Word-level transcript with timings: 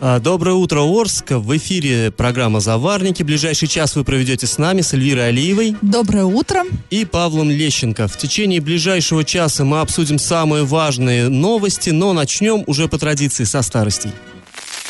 А, 0.00 0.20
Доброе 0.20 0.54
утро, 0.54 0.80
Орск. 0.82 1.30
В 1.32 1.56
эфире 1.56 2.10
программа 2.12 2.60
«Заварники». 2.60 3.22
Ближайший 3.24 3.66
час 3.66 3.96
вы 3.96 4.04
проведете 4.04 4.46
с 4.46 4.56
нами, 4.58 4.80
с 4.80 4.94
Эльвирой 4.94 5.28
Алиевой 5.30 5.74
Доброе 5.82 6.24
утро. 6.24 6.62
и 6.90 7.04
Павлом 7.04 7.50
Лещенко. 7.50 8.06
В 8.06 8.16
течение 8.16 8.60
ближайшего 8.60 9.24
часа 9.24 9.64
мы 9.64 9.80
обсудим 9.80 10.18
самые 10.20 10.64
важные 10.64 11.28
новости, 11.28 11.90
но 11.90 12.12
начнем 12.12 12.62
уже 12.66 12.86
по 12.86 12.96
традиции 12.98 13.44
со 13.44 13.60
старостей. 13.62 14.12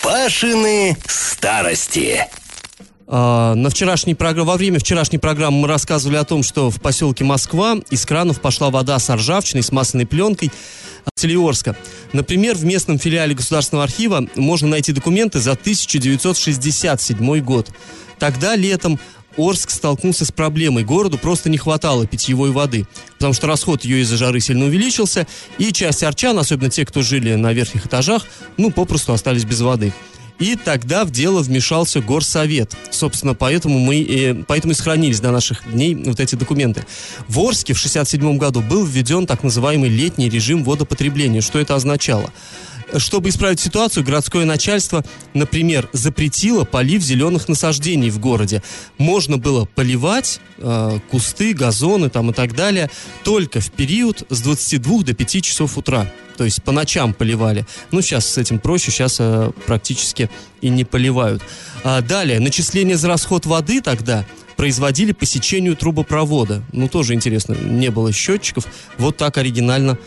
Пашины 0.02 0.96
старости. 1.06 2.26
А, 3.10 3.54
На 3.54 3.70
вчерашней 3.70 4.14
програ- 4.14 4.44
Во 4.44 4.56
время 4.56 4.78
вчерашней 4.78 5.18
программы 5.18 5.60
мы 5.60 5.68
рассказывали 5.68 6.16
о 6.16 6.24
том, 6.24 6.42
что 6.42 6.70
в 6.70 6.80
поселке 6.80 7.24
Москва 7.24 7.76
из 7.90 8.04
кранов 8.04 8.40
пошла 8.40 8.68
вода 8.70 8.98
с 8.98 9.08
ржавчиной, 9.14 9.62
с 9.62 9.72
масляной 9.72 10.06
пленкой 10.06 10.52
от 11.06 11.12
Селиорска. 11.18 11.74
Например, 12.12 12.54
в 12.54 12.64
местном 12.66 12.98
филиале 12.98 13.34
Государственного 13.34 13.84
архива 13.84 14.26
можно 14.36 14.68
найти 14.68 14.92
документы 14.92 15.40
за 15.40 15.52
1967 15.52 17.40
год. 17.40 17.70
Тогда 18.18 18.56
летом 18.56 19.00
Орск 19.38 19.70
столкнулся 19.70 20.24
с 20.26 20.32
проблемой. 20.32 20.84
Городу 20.84 21.16
просто 21.16 21.48
не 21.48 21.56
хватало 21.56 22.06
питьевой 22.06 22.50
воды, 22.50 22.86
потому 23.14 23.32
что 23.32 23.46
расход 23.46 23.84
ее 23.84 24.00
из-за 24.02 24.16
жары 24.16 24.40
сильно 24.40 24.66
увеличился, 24.66 25.26
и 25.58 25.72
часть 25.72 26.02
арчан, 26.02 26.38
особенно 26.38 26.70
те, 26.70 26.84
кто 26.84 27.02
жили 27.02 27.34
на 27.36 27.52
верхних 27.52 27.86
этажах, 27.86 28.26
ну, 28.56 28.70
попросту 28.72 29.12
остались 29.12 29.44
без 29.44 29.60
воды. 29.60 29.94
И 30.38 30.54
тогда 30.56 31.04
в 31.04 31.10
дело 31.10 31.42
вмешался 31.42 32.00
горсовет. 32.00 32.76
Собственно, 32.90 33.34
поэтому 33.34 33.78
мы 33.78 33.96
и, 33.96 34.44
поэтому 34.46 34.72
и 34.72 34.74
сохранились 34.74 35.20
до 35.20 35.32
наших 35.32 35.70
дней 35.70 35.94
вот 35.94 36.20
эти 36.20 36.36
документы. 36.36 36.84
В 37.26 37.40
Орске 37.40 37.74
в 37.74 37.78
67 37.78 38.38
году 38.38 38.60
был 38.60 38.84
введен 38.84 39.26
так 39.26 39.42
называемый 39.42 39.88
летний 39.90 40.28
режим 40.28 40.62
водопотребления. 40.62 41.40
Что 41.40 41.58
это 41.58 41.74
означало? 41.74 42.30
Чтобы 42.96 43.28
исправить 43.28 43.60
ситуацию, 43.60 44.04
городское 44.04 44.44
начальство, 44.44 45.04
например, 45.34 45.88
запретило 45.92 46.64
полив 46.64 47.02
зеленых 47.02 47.48
насаждений 47.48 48.10
в 48.10 48.18
городе. 48.18 48.62
Можно 48.96 49.36
было 49.36 49.66
поливать 49.66 50.40
э, 50.58 50.98
кусты, 51.10 51.52
газоны 51.52 52.08
там 52.08 52.30
и 52.30 52.32
так 52.32 52.54
далее 52.54 52.90
только 53.24 53.60
в 53.60 53.70
период 53.70 54.22
с 54.30 54.40
22 54.40 55.02
до 55.02 55.14
5 55.14 55.42
часов 55.44 55.76
утра. 55.76 56.10
То 56.38 56.44
есть 56.44 56.62
по 56.62 56.72
ночам 56.72 57.12
поливали. 57.12 57.66
Ну, 57.90 58.00
сейчас 58.00 58.26
с 58.26 58.38
этим 58.38 58.58
проще, 58.58 58.90
сейчас 58.90 59.16
э, 59.18 59.50
практически 59.66 60.30
и 60.60 60.68
не 60.70 60.84
поливают. 60.84 61.42
А 61.84 62.00
далее, 62.00 62.40
начисление 62.40 62.96
за 62.96 63.08
расход 63.08 63.44
воды 63.44 63.80
тогда 63.82 64.24
производили 64.56 65.12
по 65.12 65.26
сечению 65.26 65.76
трубопровода. 65.76 66.62
Ну, 66.72 66.88
тоже 66.88 67.14
интересно, 67.14 67.52
не 67.54 67.90
было 67.90 68.12
счетчиков. 68.12 68.66
Вот 68.98 69.16
так 69.16 69.36
оригинально 69.36 69.98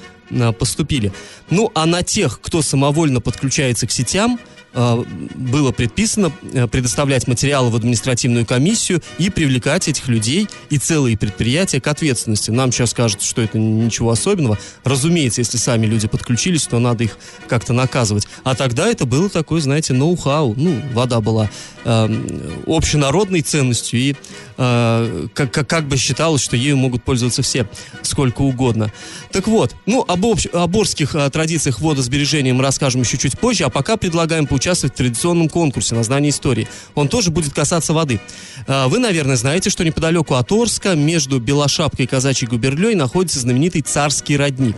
поступили. 0.57 1.11
Ну, 1.49 1.71
а 1.75 1.85
на 1.85 2.03
тех, 2.03 2.39
кто 2.41 2.61
самовольно 2.61 3.21
подключается 3.21 3.87
к 3.87 3.91
сетям, 3.91 4.39
было 4.73 5.71
предписано 5.71 6.31
э, 6.53 6.67
предоставлять 6.67 7.27
материалы 7.27 7.69
в 7.69 7.75
административную 7.75 8.45
комиссию 8.45 9.01
и 9.17 9.29
привлекать 9.29 9.87
этих 9.89 10.07
людей 10.07 10.47
и 10.69 10.77
целые 10.77 11.17
предприятия 11.17 11.81
к 11.81 11.87
ответственности. 11.87 12.51
Нам 12.51 12.71
сейчас 12.71 12.93
кажется, 12.93 13.27
что 13.27 13.41
это 13.41 13.59
ничего 13.59 14.11
особенного. 14.11 14.57
Разумеется, 14.83 15.41
если 15.41 15.57
сами 15.57 15.85
люди 15.85 16.07
подключились, 16.07 16.67
то 16.67 16.79
надо 16.79 17.03
их 17.03 17.17
как-то 17.47 17.73
наказывать. 17.73 18.27
А 18.43 18.55
тогда 18.55 18.87
это 18.87 19.05
было 19.05 19.29
такое, 19.29 19.59
знаете, 19.59 19.93
ноу-хау. 19.93 20.53
Ну, 20.55 20.81
вода 20.93 21.19
была 21.19 21.49
э, 21.83 22.23
общенародной 22.65 23.41
ценностью 23.41 23.99
и 23.99 24.15
э, 24.57 25.27
как, 25.33 25.51
как, 25.51 25.67
как 25.67 25.87
бы 25.87 25.97
считалось, 25.97 26.41
что 26.41 26.55
ею 26.55 26.77
могут 26.77 27.03
пользоваться 27.03 27.41
все 27.41 27.67
сколько 28.03 28.41
угодно. 28.41 28.91
Так 29.31 29.47
вот, 29.47 29.75
ну, 29.85 30.05
об, 30.07 30.25
об 30.25 30.77
орских 30.77 31.15
э, 31.15 31.29
традициях 31.29 31.81
водосбережения 31.81 32.53
мы 32.53 32.63
расскажем 32.63 33.01
еще 33.01 33.17
чуть 33.17 33.37
позже, 33.37 33.65
а 33.65 33.69
пока 33.69 33.97
предлагаем 33.97 34.47
поучаствовать 34.61 34.93
в 34.93 34.97
традиционном 34.97 35.49
конкурсе 35.49 35.95
на 35.95 36.03
знание 36.03 36.29
истории. 36.29 36.67
Он 36.93 37.07
тоже 37.07 37.31
будет 37.31 37.51
касаться 37.51 37.93
воды. 37.93 38.19
Э, 38.67 38.85
Вы, 38.87 38.99
наверное, 38.99 39.35
знаете, 39.35 39.71
что 39.71 39.83
неподалеку 39.83 40.35
от 40.35 40.51
Орска, 40.51 40.93
между 40.93 41.39
Белошапкой 41.39 42.05
и 42.05 42.07
Казачьей 42.07 42.47
губерлей, 42.47 42.93
находится 42.93 43.39
знаменитый 43.39 43.81
царский 43.81 44.37
родник. 44.37 44.75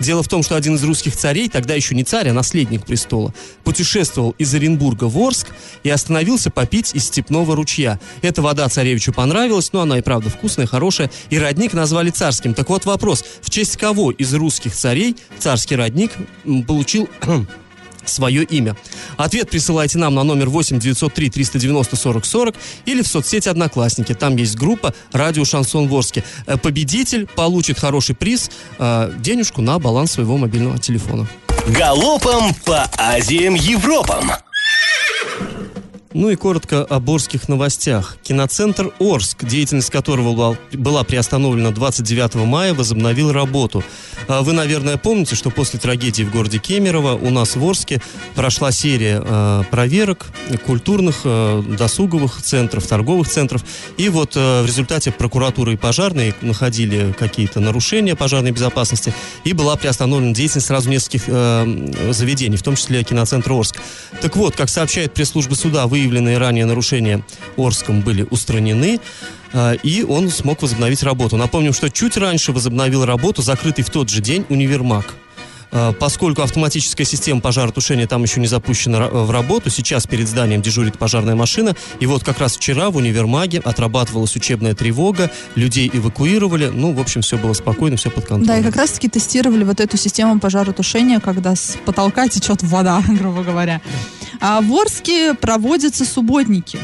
Дело 0.00 0.22
в 0.22 0.28
том, 0.28 0.42
что 0.42 0.56
один 0.56 0.76
из 0.76 0.84
русских 0.84 1.16
царей, 1.16 1.50
тогда 1.50 1.74
еще 1.74 1.94
не 1.94 2.02
царь, 2.02 2.30
а 2.30 2.32
наследник 2.32 2.86
престола, 2.86 3.34
путешествовал 3.62 4.34
из 4.38 4.54
Оренбурга 4.54 5.04
в 5.04 5.18
Орск 5.18 5.48
и 5.82 5.90
остановился 5.90 6.50
попить 6.50 6.94
из 6.94 7.04
степного 7.04 7.54
ручья. 7.54 8.00
Эта 8.22 8.40
вода 8.40 8.66
царевичу 8.70 9.12
понравилась, 9.12 9.70
но 9.74 9.82
она 9.82 9.98
и 9.98 10.02
правда 10.02 10.30
вкусная, 10.30 10.66
хорошая, 10.66 11.10
и 11.28 11.38
родник 11.38 11.74
назвали 11.74 12.08
царским. 12.08 12.54
Так 12.54 12.70
вот 12.70 12.86
вопрос, 12.86 13.22
в 13.42 13.50
честь 13.50 13.76
кого 13.76 14.12
из 14.12 14.32
русских 14.32 14.74
царей 14.74 15.16
царский 15.38 15.76
родник 15.76 16.12
получил 16.66 17.08
свое 18.08 18.44
имя. 18.44 18.76
Ответ 19.16 19.50
присылайте 19.50 19.98
нам 19.98 20.14
на 20.14 20.24
номер 20.24 20.48
8 20.48 20.78
903 20.78 21.30
390 21.30 21.96
40 21.96 22.24
40 22.24 22.54
или 22.86 23.02
в 23.02 23.06
соцсети 23.06 23.48
Одноклассники. 23.48 24.14
Там 24.14 24.36
есть 24.36 24.56
группа 24.56 24.94
«Радио 25.12 25.44
Шансон 25.44 25.88
Ворске». 25.88 26.24
Э, 26.46 26.56
Победитель 26.56 27.26
получит 27.26 27.78
хороший 27.78 28.14
приз, 28.14 28.50
э, 28.78 29.12
денежку 29.18 29.62
на 29.62 29.78
баланс 29.78 30.12
своего 30.12 30.36
мобильного 30.36 30.78
телефона. 30.78 31.26
Галопом 31.68 32.54
по 32.64 32.84
Азиям 32.96 33.54
Европам. 33.54 34.30
Ну 36.18 36.30
и 36.30 36.34
коротко 36.34 36.82
о 36.82 36.98
борских 36.98 37.46
новостях. 37.46 38.16
Киноцентр 38.22 38.90
Орск, 38.98 39.44
деятельность 39.44 39.90
которого 39.90 40.56
была, 40.72 41.04
приостановлена 41.04 41.72
29 41.72 42.36
мая, 42.36 42.72
возобновил 42.72 43.32
работу. 43.32 43.84
А 44.26 44.40
Вы, 44.40 44.54
наверное, 44.54 44.96
помните, 44.96 45.36
что 45.36 45.50
после 45.50 45.78
трагедии 45.78 46.22
в 46.22 46.32
городе 46.32 46.56
Кемерово 46.56 47.12
у 47.12 47.28
нас 47.28 47.54
в 47.54 47.62
Орске 47.62 48.00
прошла 48.34 48.72
серия 48.72 49.22
э, 49.22 49.64
проверок 49.70 50.28
культурных, 50.64 51.20
э, 51.24 51.62
досуговых 51.78 52.40
центров, 52.40 52.86
торговых 52.86 53.28
центров. 53.28 53.62
И 53.98 54.08
вот 54.08 54.36
э, 54.36 54.62
в 54.62 54.66
результате 54.66 55.12
прокуратура 55.12 55.74
и 55.74 55.76
пожарные 55.76 56.34
находили 56.40 57.14
какие-то 57.18 57.60
нарушения 57.60 58.16
пожарной 58.16 58.52
безопасности, 58.52 59.12
и 59.44 59.52
была 59.52 59.76
приостановлена 59.76 60.32
деятельность 60.32 60.68
сразу 60.68 60.88
нескольких 60.88 61.26
заведений, 61.26 62.56
в 62.56 62.62
том 62.62 62.74
числе 62.74 63.04
киноцентра 63.04 63.52
Орск. 63.52 63.76
Так 64.22 64.34
вот, 64.36 64.56
как 64.56 64.70
сообщает 64.70 65.12
пресс-служба 65.12 65.54
суда, 65.54 65.86
выявленные 66.06 66.38
ранее 66.38 66.66
нарушения 66.66 67.22
Орском 67.56 68.00
были 68.00 68.26
устранены, 68.30 69.00
э, 69.52 69.76
и 69.82 70.02
он 70.02 70.30
смог 70.30 70.62
возобновить 70.62 71.02
работу. 71.02 71.36
Напомним, 71.36 71.72
что 71.72 71.90
чуть 71.90 72.16
раньше 72.16 72.52
возобновил 72.52 73.04
работу 73.04 73.42
закрытый 73.42 73.84
в 73.84 73.90
тот 73.90 74.08
же 74.08 74.20
день 74.20 74.44
универмаг. 74.48 75.14
Э, 75.76 75.92
Поскольку 75.98 76.42
автоматическая 76.42 77.06
система 77.06 77.40
пожаротушения 77.40 78.06
там 78.06 78.22
еще 78.22 78.40
не 78.40 78.46
запущена 78.46 79.08
в 79.08 79.30
работу, 79.30 79.68
сейчас 79.68 80.06
перед 80.06 80.26
зданием 80.26 80.62
дежурит 80.62 80.98
пожарная 80.98 81.34
машина, 81.34 81.76
и 82.00 82.06
вот 82.06 82.24
как 82.24 82.38
раз 82.38 82.56
вчера 82.56 82.90
в 82.90 82.96
универмаге 82.96 83.58
отрабатывалась 83.58 84.34
учебная 84.36 84.74
тревога, 84.74 85.30
людей 85.54 85.90
эвакуировали, 85.92 86.68
ну, 86.68 86.92
в 86.94 87.00
общем, 87.00 87.20
все 87.20 87.36
было 87.36 87.52
спокойно, 87.52 87.96
все 87.96 88.10
под 88.10 88.24
контролем. 88.24 88.46
Да, 88.46 88.58
и 88.58 88.62
как 88.62 88.76
раз-таки 88.76 89.08
тестировали 89.08 89.64
вот 89.64 89.80
эту 89.80 89.98
систему 89.98 90.40
пожаротушения, 90.40 91.20
когда 91.20 91.54
с 91.54 91.76
потолка 91.84 92.28
течет 92.28 92.62
вода, 92.62 93.02
грубо 93.08 93.42
говоря. 93.42 93.82
А 94.40 94.62
в 94.62 94.72
Орске 94.74 95.34
проводятся 95.34 96.06
субботники. 96.06 96.78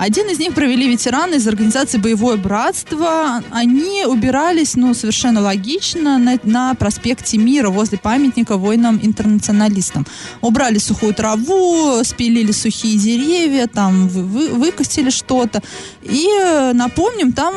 Один 0.00 0.30
из 0.30 0.38
них 0.38 0.54
провели 0.54 0.88
ветераны 0.88 1.34
из 1.34 1.46
организации 1.46 1.98
«Боевое 1.98 2.38
братство». 2.38 3.44
Они 3.50 4.06
убирались, 4.06 4.74
ну, 4.74 4.94
совершенно 4.94 5.42
логично, 5.42 6.16
на, 6.16 6.38
на 6.42 6.74
проспекте 6.74 7.36
Мира, 7.36 7.68
возле 7.68 7.98
памятника 7.98 8.56
воинам-интернационалистам. 8.56 10.06
Убрали 10.40 10.78
сухую 10.78 11.12
траву, 11.12 12.02
спилили 12.02 12.50
сухие 12.50 12.96
деревья, 12.96 13.66
там 13.66 14.08
вы- 14.08 14.22
вы- 14.22 14.48
выкосили 14.48 15.10
что-то. 15.10 15.62
И, 16.02 16.26
э, 16.44 16.72
напомним, 16.72 17.32
там 17.32 17.54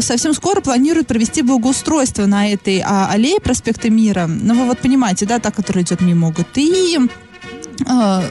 совсем 0.00 0.34
скоро 0.34 0.60
планируют 0.60 1.06
провести 1.06 1.42
благоустройство 1.42 2.26
на 2.26 2.50
этой 2.50 2.82
а, 2.84 3.08
аллее 3.08 3.38
проспекта 3.38 3.88
Мира. 3.88 4.26
Ну, 4.26 4.54
вы 4.54 4.64
вот 4.66 4.80
понимаете, 4.80 5.26
да, 5.26 5.38
та, 5.38 5.52
которая 5.52 5.84
идет 5.84 6.00
мимо 6.00 6.32
ГТИ, 6.32 6.98
а, 7.86 8.22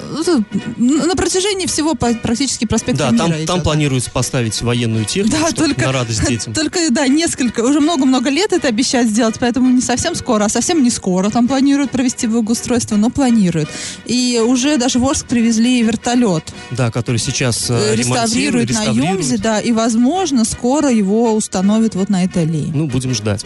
на 0.77 1.15
протяжении 1.15 1.65
всего 1.65 1.95
практически 1.95 2.65
проспекта 2.65 3.05
Да, 3.05 3.11
Мира 3.11 3.23
там, 3.23 3.31
идет. 3.35 3.47
там 3.47 3.61
планируется 3.61 4.11
поставить 4.11 4.61
военную 4.61 5.05
технику, 5.05 5.37
Да, 5.39 5.51
только, 5.51 5.81
на 5.85 5.91
радость 5.91 6.25
детям. 6.27 6.53
только, 6.53 6.79
да, 6.91 7.07
несколько, 7.07 7.61
уже 7.61 7.79
много-много 7.79 8.29
лет 8.29 8.53
это 8.53 8.67
обещают 8.67 9.09
сделать, 9.09 9.35
поэтому 9.39 9.69
не 9.69 9.81
совсем 9.81 10.15
скоро, 10.15 10.45
а 10.45 10.49
совсем 10.49 10.83
не 10.83 10.89
скоро. 10.89 11.29
Там 11.29 11.47
планируют 11.47 11.91
провести 11.91 12.27
благоустройство, 12.27 12.95
но 12.95 13.09
планируют. 13.09 13.69
И 14.05 14.41
уже 14.45 14.77
даже 14.77 14.99
в 14.99 15.05
Орск 15.07 15.27
привезли 15.27 15.81
вертолет. 15.83 16.43
Да, 16.71 16.91
который 16.91 17.17
сейчас 17.17 17.69
э, 17.69 17.95
реставрируют 17.95 18.69
на 18.69 18.79
реставрируют. 18.79 19.19
Юмзе, 19.19 19.37
да, 19.37 19.59
и, 19.59 19.71
возможно, 19.71 20.45
скоро 20.45 20.89
его 20.91 21.33
установят 21.33 21.95
вот 21.95 22.09
на 22.09 22.23
этой 22.23 22.43
аллее. 22.43 22.71
Ну, 22.73 22.87
будем 22.87 23.13
ждать. 23.13 23.45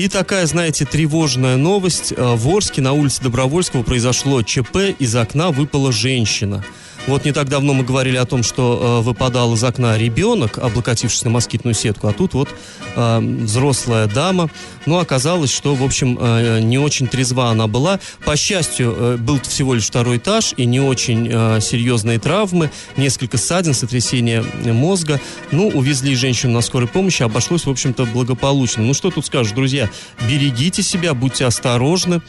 И 0.00 0.08
такая, 0.08 0.46
знаете, 0.46 0.86
тревожная 0.86 1.58
новость. 1.58 2.14
Э, 2.16 2.34
в 2.34 2.48
Орске 2.48 2.80
на 2.80 2.94
улице 2.94 3.22
Добровольского 3.22 3.82
произошло 3.82 4.40
ЧП, 4.40 4.96
из 4.98 5.14
окна 5.14 5.50
выпала 5.50 5.92
женщина. 5.92 6.64
Вот 7.10 7.24
не 7.24 7.32
так 7.32 7.48
давно 7.48 7.74
мы 7.74 7.82
говорили 7.82 8.16
о 8.16 8.24
том, 8.24 8.44
что 8.44 9.00
э, 9.00 9.04
выпадал 9.04 9.54
из 9.54 9.64
окна 9.64 9.98
ребенок, 9.98 10.58
облокотившись 10.58 11.24
на 11.24 11.30
москитную 11.30 11.74
сетку, 11.74 12.06
а 12.06 12.12
тут 12.12 12.34
вот 12.34 12.48
э, 12.94 13.18
взрослая 13.18 14.06
дама. 14.06 14.48
Ну, 14.86 14.96
оказалось, 14.96 15.52
что, 15.52 15.74
в 15.74 15.82
общем, 15.82 16.16
э, 16.20 16.60
не 16.60 16.78
очень 16.78 17.08
трезва 17.08 17.50
она 17.50 17.66
была. 17.66 17.98
По 18.24 18.36
счастью, 18.36 18.94
э, 18.96 19.16
был 19.16 19.40
всего 19.40 19.74
лишь 19.74 19.86
второй 19.86 20.18
этаж 20.18 20.54
и 20.56 20.66
не 20.66 20.78
очень 20.78 21.28
э, 21.28 21.60
серьезные 21.60 22.20
травмы, 22.20 22.70
несколько 22.96 23.38
ссадин, 23.38 23.74
сотрясение 23.74 24.44
мозга. 24.66 25.20
Ну, 25.50 25.66
увезли 25.66 26.14
женщину 26.14 26.52
на 26.52 26.60
скорой 26.60 26.86
помощи, 26.86 27.24
обошлось, 27.24 27.66
в 27.66 27.70
общем-то, 27.70 28.06
благополучно. 28.06 28.84
Ну, 28.84 28.94
что 28.94 29.10
тут 29.10 29.26
скажешь, 29.26 29.52
друзья? 29.52 29.90
Берегите 30.28 30.84
себя, 30.84 31.12
будьте 31.14 31.44
осторожны. 31.44 32.22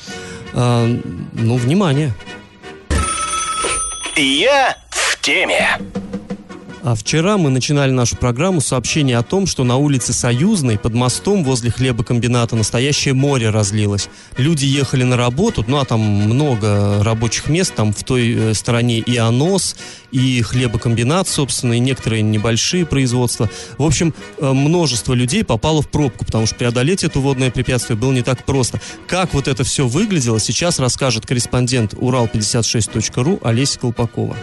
Э, 0.53 0.99
ну, 1.33 1.55
внимание. 1.57 2.15
Я 4.15 4.75
в 4.89 5.21
теме. 5.21 5.79
А 6.83 6.95
вчера 6.95 7.37
мы 7.37 7.51
начинали 7.51 7.91
нашу 7.91 8.17
программу 8.17 8.59
с 8.59 8.65
сообщения 8.67 9.15
о 9.15 9.21
том, 9.21 9.45
что 9.45 9.63
на 9.63 9.77
улице 9.77 10.13
Союзной 10.13 10.79
под 10.79 10.95
мостом 10.95 11.43
возле 11.43 11.69
хлебокомбината 11.69 12.55
настоящее 12.55 13.13
море 13.13 13.51
разлилось. 13.51 14.09
Люди 14.37 14.65
ехали 14.65 15.03
на 15.03 15.15
работу, 15.15 15.63
ну 15.67 15.77
а 15.77 15.85
там 15.85 15.99
много 15.99 17.03
рабочих 17.03 17.49
мест, 17.49 17.75
там 17.75 17.93
в 17.93 18.03
той 18.03 18.33
э, 18.33 18.53
стороне 18.55 18.97
и 18.97 19.15
Анос, 19.17 19.75
и 20.11 20.41
хлебокомбинат, 20.41 21.27
собственно, 21.27 21.73
и 21.73 21.79
некоторые 21.79 22.23
небольшие 22.23 22.87
производства. 22.87 23.47
В 23.77 23.83
общем, 23.83 24.15
э, 24.39 24.51
множество 24.51 25.13
людей 25.13 25.43
попало 25.43 25.83
в 25.83 25.87
пробку, 25.87 26.25
потому 26.25 26.47
что 26.47 26.55
преодолеть 26.55 27.03
это 27.03 27.19
водное 27.19 27.51
препятствие 27.51 27.95
было 27.95 28.11
не 28.11 28.23
так 28.23 28.43
просто. 28.43 28.81
Как 29.05 29.35
вот 29.35 29.47
это 29.47 29.63
все 29.63 29.87
выглядело, 29.87 30.39
сейчас 30.39 30.79
расскажет 30.79 31.27
корреспондент 31.27 31.93
Урал56.ру 31.93 33.39
Олеся 33.43 33.77
Колпакова 33.77 34.35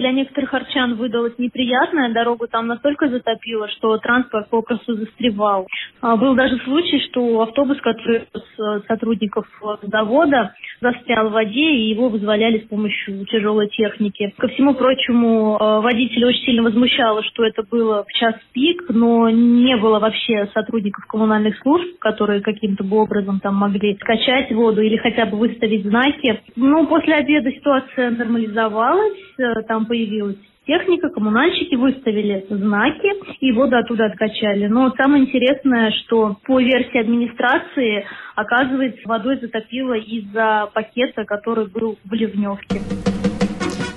для 0.00 0.12
некоторых 0.12 0.52
арчан 0.54 0.94
выдалась 0.94 1.38
неприятная. 1.38 2.12
Дорогу 2.12 2.48
там 2.48 2.66
настолько 2.66 3.08
затопило, 3.08 3.68
что 3.68 3.98
транспорт 3.98 4.48
попросту 4.48 4.94
застревал. 4.94 5.66
А, 6.00 6.16
был 6.16 6.34
даже 6.34 6.58
случай, 6.64 7.00
что 7.10 7.42
автобус, 7.42 7.78
который 7.80 8.26
с 8.32 8.60
э, 8.60 8.80
сотрудников 8.88 9.46
завода, 9.82 10.54
застрял 10.80 11.28
в 11.28 11.32
воде, 11.32 11.70
и 11.72 11.90
его 11.90 12.08
вызволяли 12.08 12.58
с 12.58 12.68
помощью 12.68 13.24
тяжелой 13.26 13.68
техники. 13.68 14.32
Ко 14.38 14.48
всему 14.48 14.74
прочему, 14.74 15.56
э, 15.60 15.80
водитель 15.80 16.24
очень 16.24 16.44
сильно 16.44 16.62
возмущало, 16.62 17.22
что 17.24 17.44
это 17.44 17.62
было 17.62 18.04
в 18.04 18.12
час 18.12 18.34
пик, 18.52 18.84
но 18.88 19.28
не 19.30 19.76
было 19.76 19.98
вообще 19.98 20.48
сотрудников 20.54 21.06
коммунальных 21.06 21.58
служб, 21.58 21.98
которые 21.98 22.40
каким-то 22.40 22.84
образом 22.90 23.40
там 23.40 23.54
могли 23.56 23.96
скачать 23.96 24.50
воду 24.52 24.82
или 24.82 24.96
хотя 24.96 25.26
бы 25.26 25.38
выставить 25.38 25.84
знаки. 25.84 26.40
Но 26.56 26.86
после 26.86 27.14
обеда 27.14 27.50
ситуация 27.52 28.10
нормализовалась, 28.10 29.18
э, 29.38 29.62
там 29.68 29.86
появилась 29.86 30.36
техника, 30.66 31.08
коммунальщики 31.08 31.74
выставили 31.74 32.46
знаки 32.48 33.10
и 33.40 33.52
воду 33.52 33.76
оттуда 33.76 34.06
откачали. 34.06 34.66
Но 34.66 34.92
самое 34.96 35.24
интересное, 35.24 35.92
что 36.02 36.36
по 36.44 36.60
версии 36.60 36.98
администрации, 36.98 38.04
оказывается, 38.34 39.00
водой 39.06 39.38
затопило 39.40 39.94
из-за 39.94 40.68
пакета, 40.72 41.24
который 41.24 41.66
был 41.66 41.98
в 42.04 42.12
ливневке. 42.12 42.80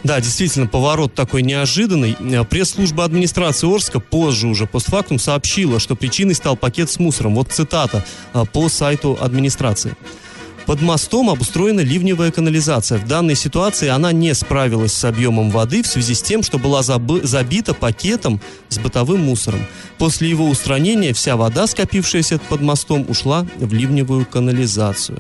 Да, 0.03 0.19
действительно, 0.19 0.67
поворот 0.67 1.13
такой 1.13 1.43
неожиданный. 1.43 2.17
Пресс-служба 2.49 3.05
администрации 3.05 3.73
Орска 3.73 4.01
позже 4.01 4.47
уже 4.47 4.65
постфактум 4.67 5.17
сообщила, 5.17 5.79
что 5.79 5.95
причиной 5.95 6.35
стал 6.35 6.57
пакет 6.57 6.89
с 6.89 6.99
мусором. 6.99 7.35
Вот 7.35 7.53
цитата 7.53 8.03
а, 8.33 8.43
по 8.43 8.67
сайту 8.67 9.17
администрации. 9.21 9.95
Под 10.65 10.81
мостом 10.81 11.29
обустроена 11.29 11.81
ливневая 11.81 12.31
канализация. 12.31 12.97
В 12.97 13.07
данной 13.07 13.35
ситуации 13.35 13.89
она 13.89 14.11
не 14.11 14.33
справилась 14.33 14.93
с 14.93 15.03
объемом 15.03 15.49
воды 15.49 15.83
в 15.83 15.87
связи 15.87 16.13
с 16.13 16.21
тем, 16.21 16.41
что 16.41 16.57
была 16.57 16.81
забита 16.83 17.73
пакетом 17.73 18.39
с 18.69 18.77
бытовым 18.77 19.21
мусором. 19.21 19.59
После 19.97 20.29
его 20.29 20.47
устранения 20.47 21.13
вся 21.13 21.35
вода, 21.35 21.67
скопившаяся 21.67 22.39
под 22.39 22.61
мостом, 22.61 23.05
ушла 23.09 23.45
в 23.57 23.73
ливневую 23.73 24.25
канализацию. 24.25 25.19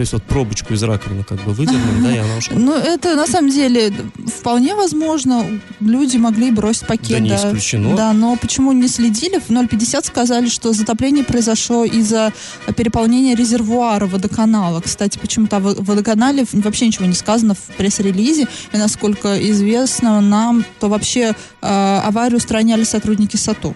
То 0.00 0.02
есть 0.02 0.14
вот 0.14 0.22
пробочку 0.22 0.72
из 0.72 0.82
раковины 0.82 1.24
как 1.24 1.44
бы 1.44 1.52
выдернули, 1.52 2.00
да, 2.02 2.14
и 2.14 2.16
она 2.16 2.36
ушла. 2.38 2.56
Ну, 2.56 2.74
это 2.74 3.16
на 3.16 3.26
самом 3.26 3.50
деле 3.50 3.92
вполне 4.38 4.74
возможно. 4.74 5.44
Люди 5.78 6.16
могли 6.16 6.50
бросить 6.50 6.86
пакет. 6.86 7.10
Да, 7.10 7.18
не 7.18 7.36
исключено. 7.36 7.94
Да, 7.94 8.14
но 8.14 8.34
почему 8.36 8.72
не 8.72 8.88
следили? 8.88 9.38
В 9.38 9.48
050 9.68 10.06
сказали, 10.06 10.48
что 10.48 10.72
затопление 10.72 11.22
произошло 11.22 11.84
из-за 11.84 12.32
переполнения 12.74 13.36
резервуара 13.36 14.06
водоканала. 14.06 14.80
Кстати, 14.80 15.18
почему-то 15.18 15.58
о 15.58 15.60
водоканале 15.60 16.46
вообще 16.50 16.86
ничего 16.86 17.04
не 17.04 17.12
сказано 17.12 17.52
в 17.52 17.76
пресс-релизе. 17.76 18.48
И 18.72 18.78
насколько 18.78 19.38
известно 19.50 20.22
нам, 20.22 20.64
то 20.78 20.88
вообще 20.88 21.34
э, 21.60 22.00
аварию 22.06 22.38
устраняли 22.38 22.84
сотрудники 22.84 23.36
САТУ. 23.36 23.74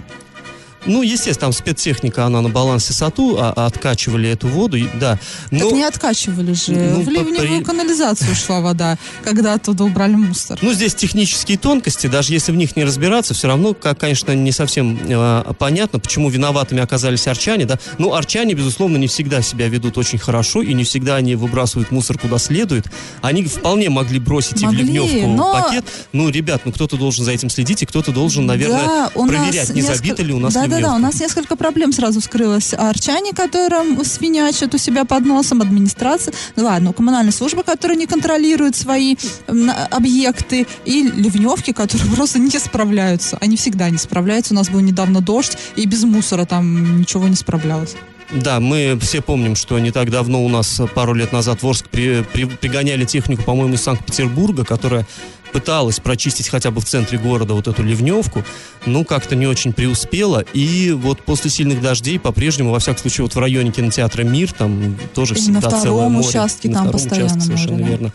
Ну, 0.86 1.02
естественно, 1.02 1.44
там 1.44 1.52
спецтехника, 1.52 2.24
она 2.24 2.40
на 2.40 2.48
балансе 2.48 2.92
САТУ, 2.92 3.36
а, 3.38 3.52
а 3.54 3.66
откачивали 3.66 4.28
эту 4.30 4.48
воду, 4.48 4.78
да. 5.00 5.18
Но... 5.50 5.60
Так 5.60 5.72
не 5.72 5.84
откачивали 5.84 6.52
же. 6.52 6.72
Ну, 6.72 7.02
в 7.02 7.08
ливневую 7.08 7.58
при... 7.58 7.64
канализацию 7.64 8.34
шла 8.34 8.60
вода, 8.60 8.98
когда 9.22 9.54
оттуда 9.54 9.84
убрали 9.84 10.14
мусор. 10.14 10.58
Ну, 10.62 10.72
здесь 10.72 10.94
технические 10.94 11.58
тонкости, 11.58 12.06
даже 12.06 12.32
если 12.32 12.52
в 12.52 12.56
них 12.56 12.76
не 12.76 12.84
разбираться, 12.84 13.34
все 13.34 13.48
равно, 13.48 13.74
как, 13.74 13.98
конечно, 13.98 14.32
не 14.32 14.52
совсем 14.52 14.98
э, 15.06 15.52
понятно, 15.58 15.98
почему 15.98 16.30
виноватыми 16.30 16.80
оказались 16.80 17.26
арчане, 17.26 17.66
да. 17.66 17.78
Ну, 17.98 18.14
арчане, 18.14 18.54
безусловно, 18.54 18.96
не 18.96 19.06
всегда 19.06 19.42
себя 19.42 19.68
ведут 19.68 19.98
очень 19.98 20.18
хорошо, 20.18 20.62
и 20.62 20.72
не 20.74 20.84
всегда 20.84 21.16
они 21.16 21.34
выбрасывают 21.34 21.90
мусор 21.90 22.18
куда 22.18 22.38
следует. 22.38 22.86
Они 23.20 23.44
вполне 23.44 23.90
могли 23.90 24.18
бросить 24.18 24.62
могли, 24.62 24.80
и 24.80 24.82
в 24.82 24.86
ливневку 24.86 25.28
но... 25.28 25.52
пакет. 25.52 25.84
Ну, 26.12 26.28
ребят, 26.28 26.62
ну 26.64 26.72
кто-то 26.72 26.96
должен 26.96 27.24
за 27.24 27.32
этим 27.32 27.50
следить, 27.50 27.82
и 27.82 27.86
кто-то 27.86 28.12
должен, 28.12 28.46
наверное, 28.46 28.86
да, 28.86 29.10
проверять, 29.10 29.70
не 29.70 29.76
несколько... 29.76 29.96
забито 29.96 30.22
ли 30.22 30.32
у 30.32 30.38
нас 30.38 30.54
да, 30.54 30.66
да-да, 30.80 30.94
у 30.94 30.98
нас 30.98 31.20
несколько 31.20 31.56
проблем 31.56 31.92
сразу 31.92 32.20
вскрылось. 32.20 32.74
Арчане, 32.74 33.32
которым 33.32 34.04
свинячат 34.04 34.74
у 34.74 34.78
себя 34.78 35.04
под 35.04 35.24
носом, 35.24 35.60
администрация, 35.62 36.34
ну 36.56 36.64
ладно, 36.64 36.92
коммунальная 36.92 37.32
служба, 37.32 37.62
которая 37.62 37.96
не 37.96 38.06
контролирует 38.06 38.76
свои 38.76 39.16
объекты, 39.90 40.66
и 40.84 41.02
ливневки, 41.02 41.72
которые 41.72 42.10
просто 42.14 42.38
не 42.38 42.50
справляются. 42.50 43.38
Они 43.40 43.56
всегда 43.56 43.90
не 43.90 43.98
справляются. 43.98 44.54
У 44.54 44.56
нас 44.56 44.68
был 44.68 44.80
недавно 44.80 45.20
дождь, 45.20 45.58
и 45.76 45.86
без 45.86 46.04
мусора 46.04 46.44
там 46.44 47.00
ничего 47.00 47.28
не 47.28 47.36
справлялось. 47.36 47.96
Да, 48.32 48.60
мы 48.60 48.98
все 49.00 49.20
помним, 49.20 49.54
что 49.54 49.78
не 49.78 49.90
так 49.90 50.10
давно 50.10 50.44
у 50.44 50.48
нас 50.48 50.80
пару 50.94 51.14
лет 51.14 51.32
назад 51.32 51.62
в 51.62 51.68
Орск 51.68 51.88
при, 51.88 52.22
при, 52.22 52.44
пригоняли 52.44 53.04
технику, 53.04 53.42
по-моему, 53.42 53.74
из 53.74 53.82
Санкт-Петербурга, 53.82 54.64
которая 54.64 55.06
пыталась 55.54 56.00
прочистить 56.00 56.48
хотя 56.48 56.72
бы 56.72 56.80
в 56.80 56.84
центре 56.84 57.16
города 57.16 57.54
вот 57.54 57.68
эту 57.68 57.84
ливневку, 57.84 58.44
ну, 58.86 59.04
как-то 59.04 59.36
не 59.36 59.46
очень 59.46 59.72
преуспела. 59.72 60.44
И 60.52 60.90
вот 60.90 61.22
после 61.22 61.48
сильных 61.48 61.80
дождей 61.80 62.18
по-прежнему, 62.18 62.72
во 62.72 62.80
всяком 62.80 63.02
случае, 63.02 63.26
вот 63.26 63.36
в 63.36 63.38
районе 63.38 63.70
кинотеатра 63.70 64.24
«Мир», 64.24 64.52
там 64.52 64.96
тоже 65.14 65.34
и 65.34 65.36
всегда 65.36 65.70
на 65.70 65.80
целое 65.80 66.08
море. 66.08 66.26
Участке, 66.26 66.68
на 66.68 66.74
там 66.74 66.82
втором 66.88 67.00
постоянно 67.00 67.26
участке, 67.26 67.46
совершенно 67.46 67.78
море, 67.78 67.88
верно. 67.88 68.12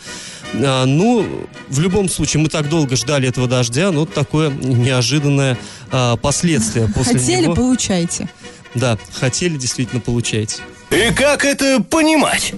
А, 0.54 0.86
ну, 0.86 1.26
в 1.70 1.80
любом 1.80 2.10
случае, 2.10 2.44
мы 2.44 2.50
так 2.50 2.68
долго 2.68 2.98
ждали 2.98 3.30
этого 3.30 3.48
дождя, 3.48 3.94
но 3.94 4.06
такое 4.06 4.50
неожиданное 4.50 5.58
а, 5.92 6.18
последствие 6.18 6.90
после 6.90 7.20
Хотели, 7.20 7.44
него. 7.44 7.56
получайте. 7.56 8.28
Да, 8.76 8.98
хотели, 9.12 9.58
действительно, 9.58 10.02
получаете. 10.02 10.62
И 10.92 11.14
как 11.14 11.46
это 11.46 11.82
понимать? 11.82 12.54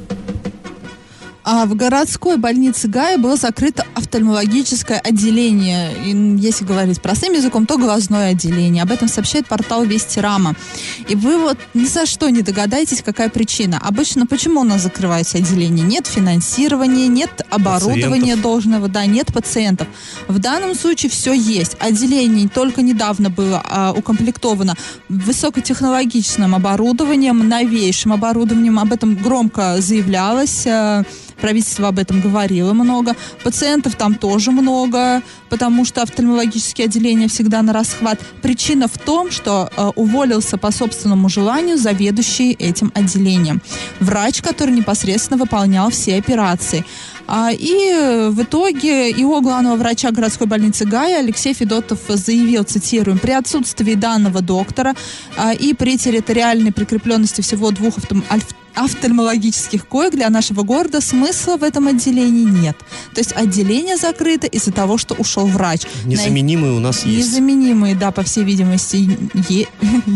А 1.43 1.65
в 1.65 1.75
городской 1.75 2.38
больнице 2.38 2.88
Гая 2.88 3.17
было 3.17 3.36
закрыто 3.36 3.83
офтальмологическое 3.95 5.00
отделение. 5.00 5.91
И, 6.05 6.12
если 6.39 6.65
говорить 6.65 7.01
простым 7.01 7.33
языком, 7.33 7.65
то 7.65 7.77
глазное 7.77 8.31
отделение. 8.31 8.83
Об 8.83 8.91
этом 8.91 9.07
сообщает 9.07 9.48
портал 9.48 9.83
Вести 9.83 10.19
Рама. 10.19 10.55
И 11.10 11.15
вы 11.15 11.39
вот 11.39 11.57
ни 11.74 11.86
за 11.86 12.05
что 12.05 12.29
не 12.29 12.41
догадаетесь, 12.41 13.01
какая 13.01 13.29
причина. 13.29 13.79
Обычно 13.81 14.27
почему 14.27 14.62
у 14.62 14.63
нас 14.63 14.81
закрывается 14.83 15.39
отделение? 15.39 15.86
Нет 15.86 16.05
финансирования, 16.05 17.07
нет 17.07 17.45
оборудования 17.50 18.36
пациентов. 18.36 18.41
должного, 18.41 18.88
да, 18.88 19.05
нет 19.07 19.33
пациентов. 19.33 19.88
В 20.27 20.38
данном 20.38 20.75
случае 20.75 21.10
все 21.10 21.33
есть. 21.33 21.75
Отделение 21.79 22.50
только 22.50 22.83
недавно 22.83 23.31
было 23.31 23.63
а, 23.65 23.93
укомплектовано 23.93 24.75
высокотехнологичным 25.10 26.53
оборудованием, 26.53 27.48
новейшим 27.48 28.13
оборудованием. 28.13 28.77
Об 28.77 28.93
этом 28.93 29.15
громко 29.15 29.77
заявлялось. 29.79 30.67
Правительство 31.41 31.88
об 31.88 32.00
этом 32.00 32.21
говорило 32.21 32.74
много. 32.74 33.15
Пациентов 33.43 33.95
там 33.95 34.15
тоже 34.15 34.51
много, 34.51 35.21
потому 35.50 35.86
что 35.86 36.01
офтальмологические 36.01 36.86
отделения 36.86 37.27
всегда 37.27 37.62
на 37.62 37.74
расхват. 37.74 38.19
Причина 38.41 38.88
в 38.88 38.98
том, 38.98 39.31
что 39.31 39.69
э, 39.75 39.91
уволился 39.95 40.57
по 40.57 40.71
собственному 40.71 41.29
желанию 41.29 41.77
заведующий 41.77 42.51
этим 42.53 42.91
отделением. 42.95 43.62
Врач, 44.00 44.41
который 44.41 44.74
непосредственно 44.75 45.38
выполнял 45.38 45.89
все 45.89 46.17
операции. 46.17 46.86
А, 47.27 47.50
и 47.51 48.27
в 48.29 48.43
итоге 48.43 49.10
его 49.10 49.41
главного 49.41 49.77
врача 49.77 50.12
городской 50.12 50.48
больницы 50.48 50.86
Гая 50.86 51.19
Алексей 51.19 51.53
Федотов 51.53 52.00
заявил, 52.10 52.63
цитируем, 52.63 53.19
при 53.19 53.31
отсутствии 53.31 53.93
данного 53.95 54.41
доктора 54.41 54.95
а, 55.38 55.53
и 55.53 55.74
при 55.74 55.98
территориальной 55.98 56.71
прикрепленности 56.71 57.41
всего 57.41 57.71
двух 57.71 57.98
автом 57.98 58.24
офтальмологических 58.75 59.87
коек 59.87 60.13
для 60.13 60.29
нашего 60.29 60.63
города 60.63 61.01
смысла 61.01 61.57
в 61.57 61.63
этом 61.63 61.87
отделении 61.87 62.43
нет. 62.43 62.77
То 63.13 63.19
есть 63.19 63.33
отделение 63.33 63.97
закрыто 63.97 64.47
из-за 64.47 64.71
того, 64.71 64.97
что 64.97 65.15
ушел 65.15 65.45
врач. 65.47 65.81
Незаменимые 66.05 66.73
у 66.73 66.79
нас 66.79 67.05
есть. 67.05 67.29
Незаменимые, 67.29 67.95
да, 67.95 68.11
по 68.11 68.23
всей 68.23 68.43
видимости, 68.43 69.17
е- 69.49 69.67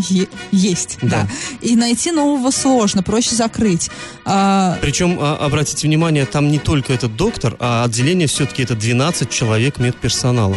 е- 0.09 0.27
есть. 0.51 0.97
Да. 1.01 1.09
да. 1.09 1.27
И 1.61 1.75
найти 1.75 2.11
нового 2.11 2.51
сложно, 2.51 3.03
проще 3.03 3.35
закрыть. 3.35 3.89
А... 4.25 4.77
Причем, 4.81 5.17
а, 5.19 5.37
обратите 5.37 5.87
внимание, 5.87 6.25
там 6.25 6.49
не 6.49 6.59
только 6.59 6.93
этот 6.93 7.15
доктор, 7.15 7.55
а 7.59 7.83
отделение 7.83 8.27
все-таки 8.27 8.63
это 8.63 8.75
12 8.75 9.29
человек 9.29 9.79
медперсонала. 9.79 10.55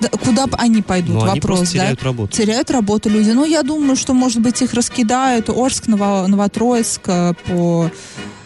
Да, 0.00 0.08
куда 0.08 0.46
они 0.58 0.82
пойдут? 0.82 1.14
Ну, 1.14 1.20
Вопрос, 1.26 1.60
они 1.60 1.66
да? 1.66 1.72
теряют 1.72 2.02
работу. 2.02 2.32
Теряют 2.36 2.70
работу 2.70 3.08
люди. 3.08 3.30
Ну, 3.30 3.44
я 3.44 3.62
думаю, 3.62 3.96
что, 3.96 4.14
может 4.14 4.40
быть, 4.40 4.62
их 4.62 4.74
раскидают. 4.74 5.48
Орск, 5.48 5.86
Ново, 5.86 6.26
Новотроицк, 6.26 7.00
э, 7.06 7.32
по 7.46 7.90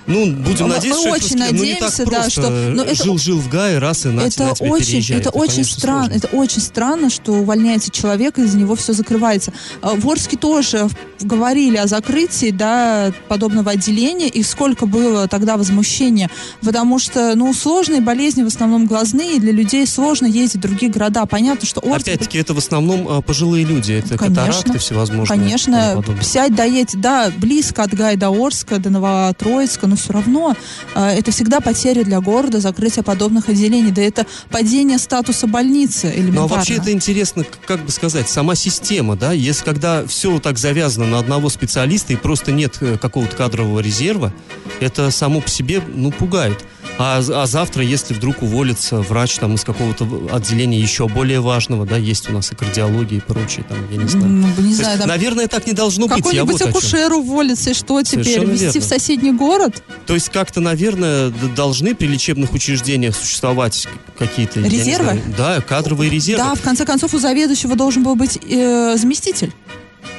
ну, 0.07 0.33
будем 0.33 0.69
надеяться, 0.69 1.09
мы 1.09 1.15
очень 1.15 1.37
это, 1.37 1.53
надеемся, 1.53 2.05
ну, 2.05 2.11
да, 2.11 2.31
что 2.31 2.51
ну, 2.51 2.95
жил, 2.95 3.19
жил 3.19 3.39
в 3.39 3.49
Гае, 3.49 3.79
раз 3.79 4.05
и 4.05 4.09
на, 4.09 4.21
это 4.21 4.45
на 4.45 4.53
очень, 4.53 5.03
это, 5.03 5.15
это 5.15 5.31
очень 5.31 5.65
странно, 5.65 6.13
это 6.13 6.29
очень 6.29 6.61
странно, 6.61 7.11
что 7.11 7.33
увольняется 7.33 7.91
человек, 7.91 8.39
и 8.39 8.43
из-за 8.43 8.59
него 8.59 8.75
все 8.75 8.93
закрывается. 8.93 9.53
А, 9.81 9.95
в 9.95 10.09
Орске 10.09 10.37
тоже 10.37 10.89
говорили 11.21 11.77
о 11.77 11.87
закрытии, 11.87 12.51
да, 12.51 13.13
подобного 13.29 13.73
отделения, 13.73 14.29
и 14.29 14.43
сколько 14.43 14.87
было 14.87 15.27
тогда 15.27 15.57
возмущения, 15.57 16.31
потому 16.61 16.99
что, 16.99 17.35
ну, 17.35 17.53
сложные 17.55 18.01
болезни 18.01 18.43
в 18.43 18.49
основном 18.49 18.87
глазные, 18.87 19.37
и 19.37 19.41
для 19.41 19.53
людей 19.53 19.87
сложно 19.87 20.27
ездить 20.27 20.57
в 20.57 20.61
другие 20.61 20.93
города. 20.93 21.25
Понятно, 21.27 21.67
что 21.67 21.81
Орск... 21.81 22.09
Опять-таки, 22.09 22.39
это 22.39 22.53
в 22.53 22.59
основном 22.59 23.09
а, 23.09 23.23
пожилые 23.23 23.65
люди, 23.65 23.93
это 23.93 24.19
конечно, 24.19 24.45
катаракты 24.45 24.79
всевозможные. 24.79 25.39
Конечно, 25.39 26.03
сядь, 26.21 26.55
доедь, 26.55 27.01
да, 27.01 27.33
близко 27.37 27.83
от 27.83 27.95
Гая 27.95 28.17
до 28.17 28.31
Орска, 28.31 28.79
до 28.79 28.91
Новотроицка, 28.91 29.87
но 29.95 29.97
все 29.97 30.13
равно 30.13 30.57
э, 30.95 31.07
это 31.19 31.31
всегда 31.31 31.61
потеря 31.61 32.05
для 32.05 32.21
города, 32.21 32.61
закрытие 32.61 33.05
подобных 33.05 33.49
отделений, 33.49 33.93
да 33.93 34.03
это 34.03 34.27
падение 34.51 34.99
статуса 34.99 35.47
больницы 35.47 36.09
элементарно. 36.09 36.41
Ну 36.41 36.45
а 36.45 36.49
вообще 36.49 36.75
это 36.75 36.93
интересно, 36.93 37.45
как 37.67 37.85
бы 37.85 37.91
сказать, 37.91 38.29
сама 38.29 38.55
система, 38.55 39.17
да, 39.17 39.33
если 39.33 39.65
когда 39.65 40.05
все 40.07 40.39
так 40.41 40.59
завязано 40.59 41.07
на 41.07 41.19
одного 41.19 41.49
специалиста 41.49 42.13
и 42.13 42.17
просто 42.17 42.53
нет 42.53 42.77
э, 42.81 42.99
какого-то 42.99 43.37
кадрового 43.37 43.81
резерва, 43.81 44.33
это 44.81 45.11
само 45.11 45.41
по 45.41 45.49
себе, 45.49 45.81
ну, 45.95 46.11
пугает. 46.11 46.65
А, 46.99 47.19
а 47.19 47.47
завтра, 47.47 47.83
если 47.83 48.15
вдруг 48.15 48.43
уволится 48.43 49.01
врач 49.01 49.37
там 49.37 49.55
из 49.55 49.65
какого-то 49.65 50.07
отделения 50.31 50.79
еще 50.79 51.09
более 51.09 51.41
важного, 51.41 51.87
да, 51.87 51.97
есть 51.97 52.31
у 52.31 52.33
нас 52.33 52.53
и 52.53 52.55
кардиология 52.55 53.19
и 53.19 53.21
прочее, 53.21 53.65
там, 53.69 53.79
я 53.91 53.97
не 53.97 54.09
знаю. 54.09 54.29
Ну, 54.29 54.49
не 54.59 54.75
знаю 54.75 54.99
там... 54.99 55.09
Наверное, 55.09 55.49
так 55.49 55.67
не 55.67 55.73
должно 55.73 56.07
быть. 56.07 56.17
Какой-нибудь 56.19 56.61
акушер 56.63 57.13
уволится, 57.13 57.71
и 57.71 57.75
что 57.75 58.01
теперь? 58.03 58.25
Совершенно 58.25 58.51
Вести 58.53 58.65
верно. 58.67 58.81
в 58.81 58.85
соседний 58.85 59.33
город? 59.33 59.83
То 60.07 60.15
есть 60.15 60.29
как-то, 60.29 60.61
наверное, 60.61 61.31
должны 61.57 61.95
при 61.95 62.07
лечебных 62.07 62.53
учреждениях 62.53 63.17
существовать 63.17 63.89
какие-то... 64.19 64.61
Резервы? 64.61 65.05
Знаю, 65.05 65.23
да, 65.37 65.61
кадровые 65.61 66.11
резервы. 66.11 66.45
Да, 66.45 66.55
в 66.55 66.61
конце 66.61 66.85
концов, 66.85 67.15
у 67.15 67.19
заведующего 67.19 67.75
должен 67.75 68.03
был 68.03 68.15
быть 68.15 68.39
э, 68.49 68.97
заместитель 68.97 69.53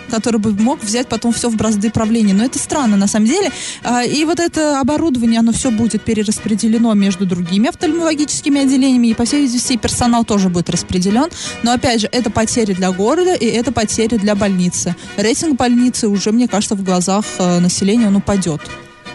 который 0.09 0.39
бы 0.39 0.51
мог 0.51 0.83
взять 0.83 1.07
потом 1.07 1.33
все 1.33 1.49
в 1.49 1.55
бразды 1.55 1.89
правления. 1.89 2.33
Но 2.33 2.45
это 2.45 2.59
странно 2.59 2.95
на 2.95 3.07
самом 3.07 3.27
деле. 3.27 3.51
А, 3.83 4.03
и 4.03 4.23
вот 4.23 4.39
это 4.39 4.79
оборудование, 4.79 5.39
оно 5.39 5.51
все 5.51 5.71
будет 5.71 6.03
перераспределено 6.03 6.93
между 6.93 7.25
другими 7.25 7.69
офтальмологическими 7.69 8.61
отделениями, 8.61 9.07
и 9.07 9.13
по 9.13 9.25
всей 9.25 9.41
видимости 9.41 9.77
персонал 9.77 10.23
тоже 10.23 10.49
будет 10.49 10.69
распределен. 10.69 11.29
Но 11.63 11.73
опять 11.73 12.01
же, 12.01 12.09
это 12.11 12.29
потери 12.29 12.73
для 12.73 12.91
города, 12.91 13.33
и 13.33 13.45
это 13.45 13.71
потери 13.71 14.15
для 14.17 14.35
больницы. 14.35 14.95
Рейтинг 15.17 15.57
больницы 15.57 16.07
уже, 16.07 16.31
мне 16.31 16.47
кажется, 16.47 16.75
в 16.75 16.83
глазах 16.83 17.25
э, 17.39 17.59
населения 17.59 18.07
он 18.07 18.15
упадет. 18.15 18.61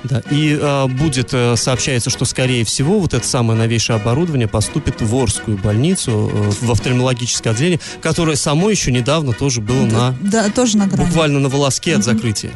Да, 0.05 0.23
и 0.31 0.59
э, 0.61 0.87
будет, 0.87 1.31
э, 1.33 1.57
сообщается, 1.57 2.11
что, 2.11 2.25
скорее 2.25 2.65
всего, 2.65 3.01
вот 3.01 3.15
это 3.15 3.27
самое 3.27 3.59
новейшее 3.59 3.97
оборудование 3.97 4.49
поступит 4.49 5.01
в 5.01 5.15
Орскую 5.15 5.59
больницу, 5.59 6.31
э, 6.33 6.51
в 6.65 6.71
офтальмологическое 6.71 7.53
отделение, 7.53 7.81
которое 8.01 8.37
само 8.37 8.71
еще 8.71 8.93
недавно 8.93 9.33
тоже 9.33 9.61
было 9.61 9.87
да, 9.87 9.97
на... 9.97 10.17
Да, 10.21 10.49
тоже 10.51 10.79
на 10.79 10.87
грани. 10.87 11.07
Буквально 11.07 11.41
на 11.41 11.49
волоске 11.49 11.93
mm-hmm. 11.93 11.99
от 11.99 12.05
закрытия. 12.05 12.53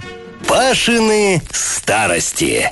Пашины 0.49 1.43
старости. 1.51 2.71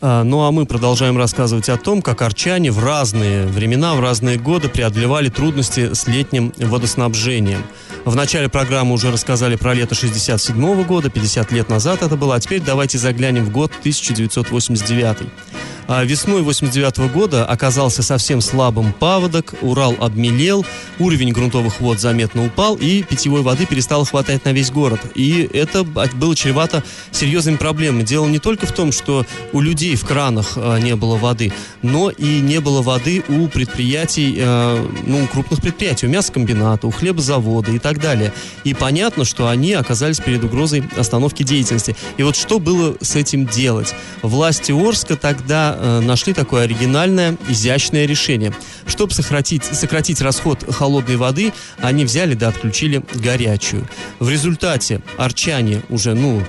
А, 0.00 0.22
ну 0.22 0.42
а 0.42 0.52
мы 0.52 0.66
продолжаем 0.66 1.18
рассказывать 1.18 1.68
о 1.68 1.76
том, 1.76 2.02
как 2.02 2.22
арчане 2.22 2.70
в 2.70 2.82
разные 2.84 3.46
времена, 3.46 3.94
в 3.94 4.00
разные 4.00 4.38
годы 4.38 4.68
преодолевали 4.68 5.28
трудности 5.28 5.94
с 5.94 6.06
летним 6.06 6.52
водоснабжением. 6.56 7.62
В 8.04 8.14
начале 8.14 8.48
программы 8.48 8.94
уже 8.94 9.10
рассказали 9.10 9.56
про 9.56 9.74
лето 9.74 9.94
67 9.94 10.84
года, 10.84 11.10
50 11.10 11.52
лет 11.52 11.68
назад 11.68 12.02
это 12.02 12.16
было, 12.16 12.36
а 12.36 12.40
теперь 12.40 12.60
давайте 12.60 12.98
заглянем 12.98 13.44
в 13.44 13.50
год 13.50 13.72
1989. 13.80 15.28
А 15.88 16.04
весной 16.04 16.42
89 16.42 17.10
года 17.10 17.46
оказался 17.46 18.02
совсем 18.02 18.42
слабым 18.42 18.92
паводок, 18.92 19.54
Урал 19.62 19.96
обмелел, 19.98 20.66
уровень 20.98 21.32
грунтовых 21.32 21.80
вод 21.80 21.98
заметно 21.98 22.44
упал, 22.44 22.76
и 22.76 23.02
питьевой 23.02 23.40
воды 23.40 23.64
перестало 23.64 24.04
хватать 24.04 24.44
на 24.44 24.52
весь 24.52 24.70
город. 24.70 25.00
И 25.14 25.48
это 25.50 25.84
было 25.84 26.36
чревато 26.36 26.84
серьезными 27.10 27.56
проблемами. 27.56 28.02
Дело 28.02 28.26
не 28.26 28.38
только 28.38 28.66
в 28.66 28.72
том, 28.72 28.92
что 28.92 29.24
у 29.54 29.62
людей 29.62 29.96
в 29.96 30.04
кранах 30.04 30.52
а, 30.56 30.76
не 30.76 30.94
было 30.94 31.16
воды, 31.16 31.54
но 31.80 32.10
и 32.10 32.40
не 32.40 32.60
было 32.60 32.82
воды 32.82 33.24
у 33.26 33.48
предприятий, 33.48 34.36
а, 34.40 34.86
ну, 35.06 35.26
крупных 35.28 35.62
предприятий, 35.62 36.06
у 36.06 36.10
мясокомбината, 36.10 36.86
у 36.86 36.90
хлебозавода 36.90 37.72
и 37.72 37.78
так 37.78 37.98
далее. 37.98 38.34
И 38.62 38.74
понятно, 38.74 39.24
что 39.24 39.48
они 39.48 39.72
оказались 39.72 40.20
перед 40.20 40.44
угрозой 40.44 40.84
остановки 40.98 41.44
деятельности. 41.44 41.96
И 42.18 42.22
вот 42.22 42.36
что 42.36 42.58
было 42.58 42.94
с 43.00 43.16
этим 43.16 43.46
делать? 43.46 43.94
Власти 44.20 44.72
Орска 44.72 45.16
тогда 45.16 45.77
э, 45.78 46.00
нашли 46.00 46.34
такое 46.34 46.64
оригинальное, 46.64 47.36
изящное 47.48 48.06
решение. 48.06 48.52
Чтобы 48.86 49.12
сократить, 49.12 49.64
сократить 49.64 50.20
расход 50.20 50.64
холодной 50.68 51.16
воды, 51.16 51.52
они 51.78 52.04
взяли 52.04 52.34
да 52.34 52.48
отключили 52.48 53.02
горячую. 53.14 53.88
В 54.18 54.28
результате 54.28 55.00
арчане 55.16 55.82
уже, 55.88 56.14
ну, 56.14 56.42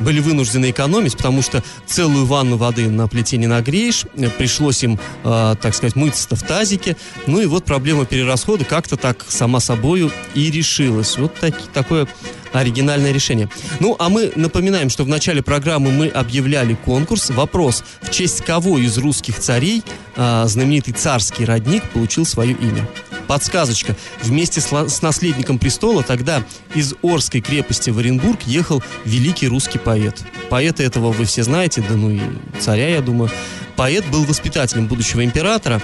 были 0.00 0.20
вынуждены 0.20 0.70
экономить, 0.70 1.16
потому 1.16 1.42
что 1.42 1.62
целую 1.86 2.26
ванну 2.26 2.56
воды 2.56 2.88
на 2.88 3.08
плите 3.08 3.36
не 3.36 3.46
нагреешь. 3.46 4.04
Пришлось 4.38 4.82
им, 4.82 4.98
э, 5.24 5.54
так 5.60 5.74
сказать, 5.74 5.96
мыться 5.96 6.34
в 6.34 6.42
тазике. 6.42 6.96
Ну 7.26 7.40
и 7.40 7.46
вот 7.46 7.64
проблема 7.64 8.04
перерасхода 8.04 8.64
как-то 8.64 8.96
так 8.96 9.24
сама 9.28 9.60
собою 9.60 10.10
и 10.34 10.50
решилась. 10.50 11.18
Вот 11.18 11.34
так, 11.34 11.54
такое 11.72 12.08
оригинальное 12.52 13.12
решение. 13.12 13.48
Ну, 13.80 13.96
а 13.98 14.08
мы 14.08 14.32
напоминаем, 14.36 14.90
что 14.90 15.04
в 15.04 15.08
начале 15.08 15.42
программы 15.42 15.90
мы 15.90 16.08
объявляли 16.08 16.74
конкурс. 16.74 17.30
Вопрос, 17.30 17.84
в 18.00 18.10
честь 18.10 18.44
кого 18.44 18.78
из 18.78 18.98
русских 18.98 19.38
царей 19.38 19.82
э, 20.16 20.44
знаменитый 20.46 20.94
царский 20.94 21.44
родник 21.44 21.82
получил 21.90 22.24
свое 22.26 22.52
имя. 22.52 22.88
Подсказочка. 23.26 23.96
Вместе 24.22 24.60
с, 24.60 24.72
с 24.72 25.02
наследником 25.02 25.58
престола 25.58 26.02
тогда 26.02 26.44
из 26.74 26.94
Орской 27.02 27.40
крепости 27.40 27.90
в 27.90 27.98
Оренбург 27.98 28.40
ехал 28.46 28.82
великий 29.04 29.48
русский 29.48 29.78
поэт. 29.78 30.22
Поэта 30.50 30.82
этого 30.82 31.12
вы 31.12 31.24
все 31.24 31.42
знаете, 31.42 31.82
да 31.88 31.94
ну 31.94 32.10
и 32.10 32.20
царя, 32.60 32.88
я 32.88 33.00
думаю. 33.00 33.30
Поэт 33.76 34.04
был 34.06 34.24
воспитателем 34.24 34.86
будущего 34.86 35.24
императора. 35.24 35.80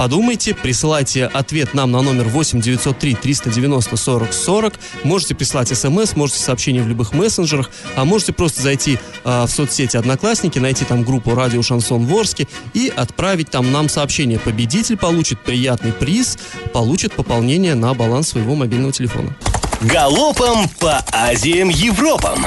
Подумайте, 0.00 0.54
присылайте 0.54 1.26
ответ 1.26 1.74
нам 1.74 1.90
на 1.92 2.00
номер 2.00 2.24
8 2.24 2.62
903 2.62 3.16
390 3.16 3.96
40 3.98 4.32
40. 4.32 4.74
Можете 5.04 5.34
прислать 5.34 5.68
смс, 5.76 6.16
можете 6.16 6.38
сообщение 6.40 6.82
в 6.82 6.88
любых 6.88 7.12
мессенджерах, 7.12 7.70
а 7.96 8.06
можете 8.06 8.32
просто 8.32 8.62
зайти 8.62 8.98
э, 9.24 9.44
в 9.44 9.50
соцсети 9.50 9.98
Одноклассники, 9.98 10.58
найти 10.58 10.86
там 10.86 11.04
группу 11.04 11.34
Радио 11.34 11.60
Шансон 11.60 12.06
Ворске 12.06 12.48
и 12.72 12.90
отправить 12.96 13.50
там 13.50 13.72
нам 13.72 13.90
сообщение. 13.90 14.38
Победитель 14.38 14.96
получит 14.96 15.38
приятный 15.40 15.92
приз, 15.92 16.38
получит 16.72 17.12
пополнение 17.12 17.74
на 17.74 17.92
баланс 17.92 18.30
своего 18.30 18.54
мобильного 18.54 18.94
телефона. 18.94 19.36
Галопом 19.82 20.66
по 20.78 21.04
Азиям 21.12 21.68
Европам! 21.68 22.46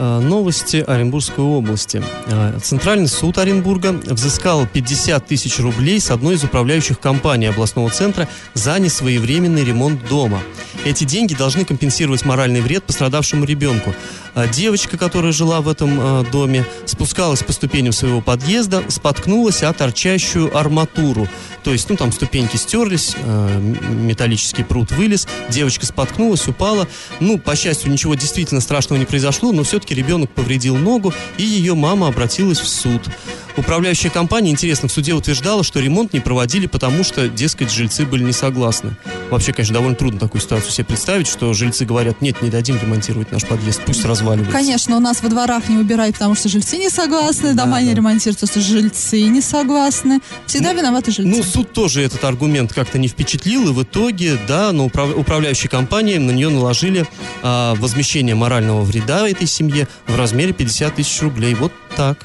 Э, 0.00 0.20
новости 0.20 0.76
Оренбургской 0.76 1.42
области. 1.42 2.00
Э, 2.26 2.56
Центральный 2.62 3.08
суд 3.08 3.36
Оренбурга 3.36 3.90
взыскал 3.90 4.64
50 4.64 5.26
тысяч 5.26 5.58
рублей 5.58 5.98
с 5.98 6.12
одной 6.12 6.36
из 6.36 6.44
управляющих 6.44 7.00
компаний 7.00 7.46
областного 7.46 7.90
центра 7.90 8.28
за 8.54 8.78
несвоевременный 8.78 9.64
ремонт 9.64 10.08
дома. 10.08 10.40
Эти 10.84 11.02
деньги 11.02 11.34
должны 11.34 11.64
компенсировать 11.64 12.24
моральный 12.24 12.60
вред 12.60 12.84
пострадавшему 12.84 13.44
ребенку. 13.44 13.92
Э, 14.36 14.46
девочка, 14.48 14.96
которая 14.96 15.32
жила 15.32 15.60
в 15.62 15.68
этом 15.68 16.24
доме, 16.30 16.64
спускалась 16.84 17.42
по 17.42 17.52
ступеням 17.52 17.92
своего 17.92 18.20
подъезда, 18.20 18.84
споткнулась 18.86 19.64
о 19.64 19.72
торчащую 19.72 20.56
арматуру. 20.56 21.26
То 21.64 21.72
есть, 21.72 21.90
ну, 21.90 21.96
там 21.96 22.12
ступеньки 22.12 22.56
стерлись, 22.56 23.16
металлический 23.90 24.62
пруд 24.62 24.92
вылез, 24.92 25.26
девочка 25.50 25.84
споткнулась, 25.84 26.46
упала. 26.46 26.86
Ну, 27.18 27.38
по 27.38 27.56
счастью, 27.56 27.90
ничего 27.90 28.14
действительно 28.14 28.60
страшного 28.60 28.98
не 28.98 29.04
произошло, 29.04 29.52
но 29.52 29.64
все-таки 29.64 29.87
ребенок 29.94 30.30
повредил 30.30 30.76
ногу, 30.76 31.12
и 31.36 31.42
ее 31.42 31.74
мама 31.74 32.08
обратилась 32.08 32.60
в 32.60 32.68
суд. 32.68 33.02
Управляющая 33.58 34.08
компания, 34.08 34.52
интересно, 34.52 34.86
в 34.88 34.92
суде 34.92 35.14
утверждала, 35.14 35.64
что 35.64 35.80
ремонт 35.80 36.12
не 36.12 36.20
проводили, 36.20 36.68
потому 36.68 37.02
что, 37.02 37.28
дескать, 37.28 37.72
жильцы 37.72 38.06
были 38.06 38.22
не 38.22 38.30
согласны. 38.30 38.96
Вообще, 39.30 39.52
конечно, 39.52 39.74
довольно 39.74 39.96
трудно 39.96 40.20
такую 40.20 40.40
ситуацию 40.40 40.70
себе 40.70 40.84
представить, 40.84 41.26
что 41.26 41.52
жильцы 41.52 41.84
говорят, 41.84 42.22
нет, 42.22 42.40
не 42.40 42.50
дадим 42.50 42.78
ремонтировать 42.80 43.32
наш 43.32 43.44
подъезд, 43.44 43.82
пусть 43.84 44.04
разваливается. 44.04 44.52
Конечно, 44.52 44.96
у 44.96 45.00
нас 45.00 45.24
во 45.24 45.28
дворах 45.28 45.68
не 45.68 45.76
убирают, 45.76 46.14
потому 46.14 46.36
что 46.36 46.48
жильцы 46.48 46.76
не 46.76 46.88
согласны, 46.88 47.52
дома 47.52 47.78
Да, 47.78 47.82
не 47.82 47.94
ремонтируются, 47.94 48.46
потому 48.46 48.64
что 48.64 48.72
жильцы 48.72 49.22
не 49.22 49.40
согласны. 49.40 50.20
Всегда 50.46 50.72
виноваты 50.72 51.10
жильцы. 51.10 51.28
Ну, 51.28 51.42
суд 51.42 51.72
тоже 51.72 52.02
этот 52.02 52.22
аргумент 52.22 52.72
как-то 52.72 52.98
не 52.98 53.08
впечатлил, 53.08 53.68
и 53.70 53.72
в 53.72 53.82
итоге, 53.82 54.38
да, 54.46 54.70
на 54.70 54.84
управ- 54.84 55.16
управляющей 55.16 55.68
компании 55.68 56.18
на 56.18 56.30
нее 56.30 56.48
наложили 56.48 57.06
а, 57.42 57.74
возмещение 57.74 58.36
морального 58.36 58.82
вреда 58.82 59.28
этой 59.28 59.48
семье 59.48 59.88
в 60.06 60.16
размере 60.16 60.52
50 60.52 60.94
тысяч 60.94 61.20
рублей. 61.22 61.54
Вот 61.54 61.72
так. 61.96 62.24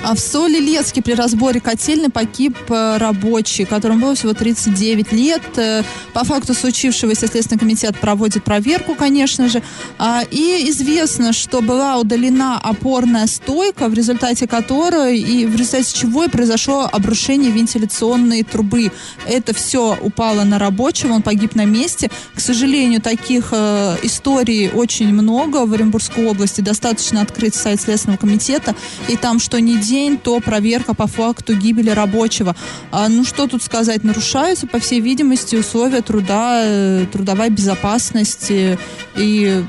А 0.00 0.14
в 0.14 0.20
Солилецке 0.20 1.02
при 1.02 1.14
разборе 1.14 1.60
котельной 1.60 2.08
погиб 2.08 2.56
э, 2.68 2.96
рабочий, 2.98 3.64
которому 3.64 4.02
было 4.02 4.14
всего 4.14 4.32
39 4.32 5.12
лет. 5.12 5.42
Э, 5.56 5.82
По 6.12 6.24
факту 6.24 6.54
случившегося 6.54 7.26
Следственный 7.26 7.58
комитет 7.58 7.98
проводит 7.98 8.44
проверку, 8.44 8.94
конечно 8.94 9.48
же. 9.48 9.60
А, 9.98 10.22
И 10.30 10.70
известно, 10.70 11.32
что 11.32 11.60
была 11.60 11.96
удалена 11.96 12.58
опорная 12.58 13.26
стойка, 13.26 13.88
в 13.88 13.94
результате 13.94 14.46
которой 14.46 15.18
и 15.18 15.46
в 15.46 15.56
результате 15.56 15.92
чего 15.98 16.24
и 16.24 16.28
произошло 16.28 16.88
обрушение 16.90 17.50
вентиляционной 17.50 18.44
трубы. 18.44 18.92
Это 19.26 19.52
все 19.52 19.98
упало 20.00 20.44
на 20.44 20.60
рабочего, 20.60 21.14
он 21.14 21.22
погиб 21.22 21.56
на 21.56 21.64
месте. 21.64 22.08
К 22.34 22.40
сожалению, 22.40 23.00
таких 23.00 23.48
э, 23.50 23.96
историй 24.04 24.70
очень 24.70 25.12
много 25.12 25.66
в 25.66 25.72
Оренбургской 25.72 26.24
области. 26.26 26.60
Достаточно 26.60 27.20
открыть 27.20 27.56
сайт 27.56 27.80
Следственного 27.80 28.18
комитета, 28.20 28.76
и 29.08 29.16
там 29.16 29.40
что 29.40 29.60
ни 29.60 29.76
день, 29.88 30.18
то 30.18 30.40
проверка 30.40 30.94
по 30.94 31.06
факту 31.06 31.54
гибели 31.54 31.90
рабочего. 31.90 32.54
А, 32.90 33.08
ну 33.08 33.24
что 33.24 33.46
тут 33.46 33.62
сказать, 33.62 34.04
нарушаются, 34.04 34.66
по 34.66 34.78
всей 34.78 35.00
видимости, 35.00 35.56
условия 35.56 36.02
труда, 36.02 36.60
э, 36.64 37.06
трудовая 37.12 37.50
безопасность 37.50 38.50
э, 38.50 38.76
и 39.16 39.64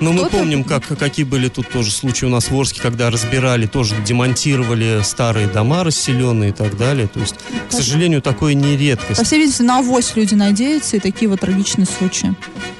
Но 0.00 0.12
мы 0.12 0.18
Кто-то- 0.20 0.36
помним, 0.38 0.62
как, 0.62 0.82
какие 0.98 1.24
были 1.24 1.48
тут 1.48 1.70
тоже 1.70 1.90
случаи 1.90 2.26
у 2.26 2.28
нас 2.28 2.50
в 2.50 2.54
Орске, 2.54 2.80
когда 2.82 3.10
разбирали, 3.10 3.66
тоже 3.66 3.94
демонтировали 4.06 5.00
старые 5.02 5.46
дома 5.48 5.84
расселенные 5.84 6.50
и 6.50 6.52
так 6.52 6.76
далее. 6.76 7.06
То 7.08 7.20
есть, 7.20 7.36
к 7.70 7.72
сожалению, 7.72 8.20
такое 8.20 8.52
не 8.52 8.76
редкость. 8.76 9.18
по 9.18 9.24
всей 9.24 9.38
видимости 9.38 9.62
на 9.62 9.78
авось 9.78 10.14
люди 10.16 10.34
надеются, 10.34 10.96
и 10.96 11.00
такие 11.00 11.30
вот 11.30 11.40
трагичные 11.40 11.86
случаи. 11.86 12.34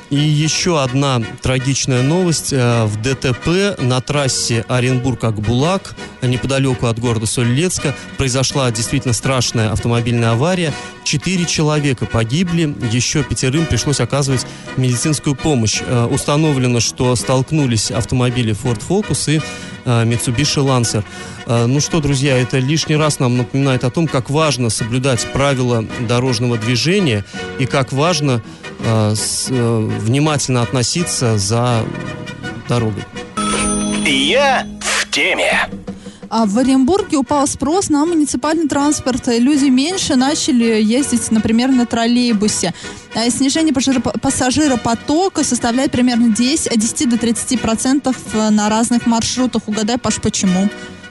И 0.09 0.17
еще 0.17 0.81
одна 0.83 1.21
трагичная 1.43 2.03
новость. 2.03 2.53
Э, 2.53 2.85
В 2.85 3.03
ДТП 3.03 3.81
на 3.81 4.01
трассе 4.01 4.65
Оренбург-Акбулак, 4.69 5.97
неподалеку 6.23 6.87
от 6.87 7.01
города 7.01 7.27
Солилецка, 7.27 7.95
произошла 8.17 8.71
действительно 8.71 9.15
страшная 9.15 9.73
автомобильная 9.73 10.31
авария. 10.31 10.73
Четыре 11.03 11.45
человека 11.45 12.07
погибли, 12.07 12.75
еще 12.93 13.25
пятерым 13.25 13.67
пришлось 13.67 14.01
оказывать 14.01 14.47
медицинскую 14.77 15.35
помощь. 15.35 15.83
Э, 15.85 16.07
Установлено, 16.07 16.79
что 16.79 17.17
столкнулись 17.17 17.91
автомобили 17.91 18.55
Ford 18.55 18.81
Focus 18.89 19.37
и 19.37 19.41
Mitsubishi 19.87 20.61
Lancer. 20.61 21.05
Э, 21.47 21.67
Ну 21.67 21.81
что, 21.81 22.01
друзья, 22.01 22.37
это 22.37 22.59
лишний 22.59 22.97
раз 22.97 23.19
нам 23.19 23.37
напоминает 23.37 23.85
о 23.85 23.91
том, 23.91 24.07
как 24.09 24.31
важно 24.31 24.71
соблюдать 24.71 25.25
правила 25.33 25.85
дорожного 26.09 26.59
движения 26.59 27.25
и 27.59 27.67
как 27.67 27.93
важно 27.93 28.43
э, 28.81 29.15
э, 29.49 29.89
внимательно 30.01 30.63
относиться 30.63 31.39
за 31.39 31.85
дорогой. 32.69 33.05
Я 34.05 34.67
в 34.81 35.11
теме. 35.11 35.69
А 36.29 36.47
в 36.47 36.59
Оренбурге 36.59 37.19
упал 37.19 37.47
спрос 37.47 37.89
на 37.89 38.05
муниципальный 38.05 38.69
транспорт. 38.69 39.29
Люди 39.29 39.67
меньше 39.67 40.17
начали 40.17 40.83
ездить, 40.83 41.31
например, 41.31 41.71
на 41.71 41.87
троллейбусе. 41.87 42.75
А 43.15 43.31
снижение 43.31 43.73
пассажиро- 43.73 44.19
пассажиропотока 44.21 45.45
составляет 45.45 45.93
примерно 45.93 46.29
10, 46.29 46.69
от 46.69 46.79
10 46.79 47.09
до 47.09 47.19
30 47.19 47.61
процентов 47.61 48.17
на 48.35 48.69
разных 48.69 49.07
маршрутах. 49.07 49.63
Угадай, 49.67 49.99
Паш, 49.99 50.21
почему? 50.21 50.69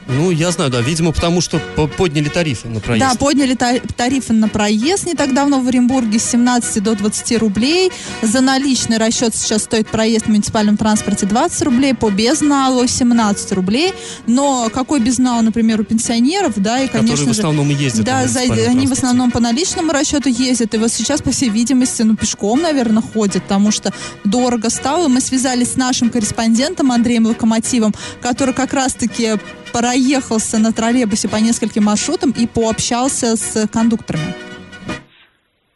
Ну, 0.07 0.29
я 0.29 0.51
знаю, 0.51 0.69
да, 0.69 0.81
видимо, 0.81 1.12
потому 1.12 1.41
что 1.41 1.59
по- 1.75 1.88
подняли 1.88 2.29
тарифы 2.29 2.67
на 2.67 2.79
проезд. 2.79 3.05
Да, 3.05 3.15
подняли 3.15 3.55
та- 3.55 3.79
тарифы 3.98 4.33
на 4.33 4.48
проезд 4.48 5.05
не 5.07 5.13
так 5.15 5.33
давно 5.33 5.59
в 5.61 5.68
Оренбурге 5.68 6.20
с 6.20 6.24
17 6.25 6.79
до 6.83 6.96
20 6.96 7.37
рублей. 7.37 7.91
За 8.22 8.41
наличный 8.41 8.98
расчет 8.98 9.35
сейчас 9.35 9.63
стоит 9.63 9.87
проезд 9.87 10.25
в 10.25 10.29
муниципальном 10.29 10.77
транспорте 10.77 11.25
20 11.25 11.61
рублей, 11.63 11.94
по 11.96 12.11
безналу 12.11 12.87
17 12.87 13.51
рублей. 13.53 13.94
Но 14.27 14.70
какой 14.72 15.00
безнал, 15.00 15.41
например, 15.41 15.81
у 15.81 15.83
пенсионеров, 15.83 16.53
да, 16.57 16.79
и, 16.79 16.85
которые 16.87 17.07
конечно 17.09 17.31
в 17.31 17.33
же... 17.33 17.39
основном 17.41 17.70
ездят. 17.70 18.05
Да, 18.05 18.27
за- 18.27 18.41
они 18.41 18.85
в 18.87 18.91
основном 18.91 19.31
по 19.31 19.39
наличному 19.39 19.91
расчету 19.91 20.29
ездят. 20.29 20.74
И 20.75 20.77
вот 20.77 20.91
сейчас, 20.91 21.22
по 21.24 21.31
всей 21.31 21.50
видимости, 21.50 22.03
ну, 22.03 22.15
пешком, 22.15 22.61
наверное, 22.61 23.01
ходят, 23.01 23.41
потому 23.44 23.72
что 23.72 23.91
дорого 24.24 24.70
стало. 24.70 25.07
Мы 25.07 25.20
связались 25.20 25.72
с 25.74 25.75
нашим 25.77 26.09
корреспондентом 26.11 26.91
Андреем 26.91 27.25
Локомотивом, 27.25 27.94
который 28.22 28.53
как 28.53 28.74
раз-таки 28.74 29.33
проехался 29.75 30.57
на 30.57 30.72
троллейбусе 30.72 31.27
по 31.27 31.35
нескольким 31.35 31.83
маршрутам 31.83 32.31
и 32.31 32.48
пообщался 32.48 33.35
с 33.35 33.68
кондукторами. 33.68 34.31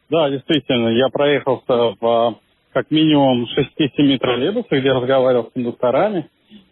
Да, 0.09 0.29
действительно, 0.29 0.87
я 0.87 1.09
проехался 1.09 1.95
в 1.99 2.05
а, 2.05 2.35
как 2.71 2.89
минимум 2.91 3.43
6-7 3.43 4.17
троллейбусах, 4.17 4.71
где 4.71 4.93
разговаривал 4.93 5.49
с 5.49 5.53
кондукторами 5.53 6.29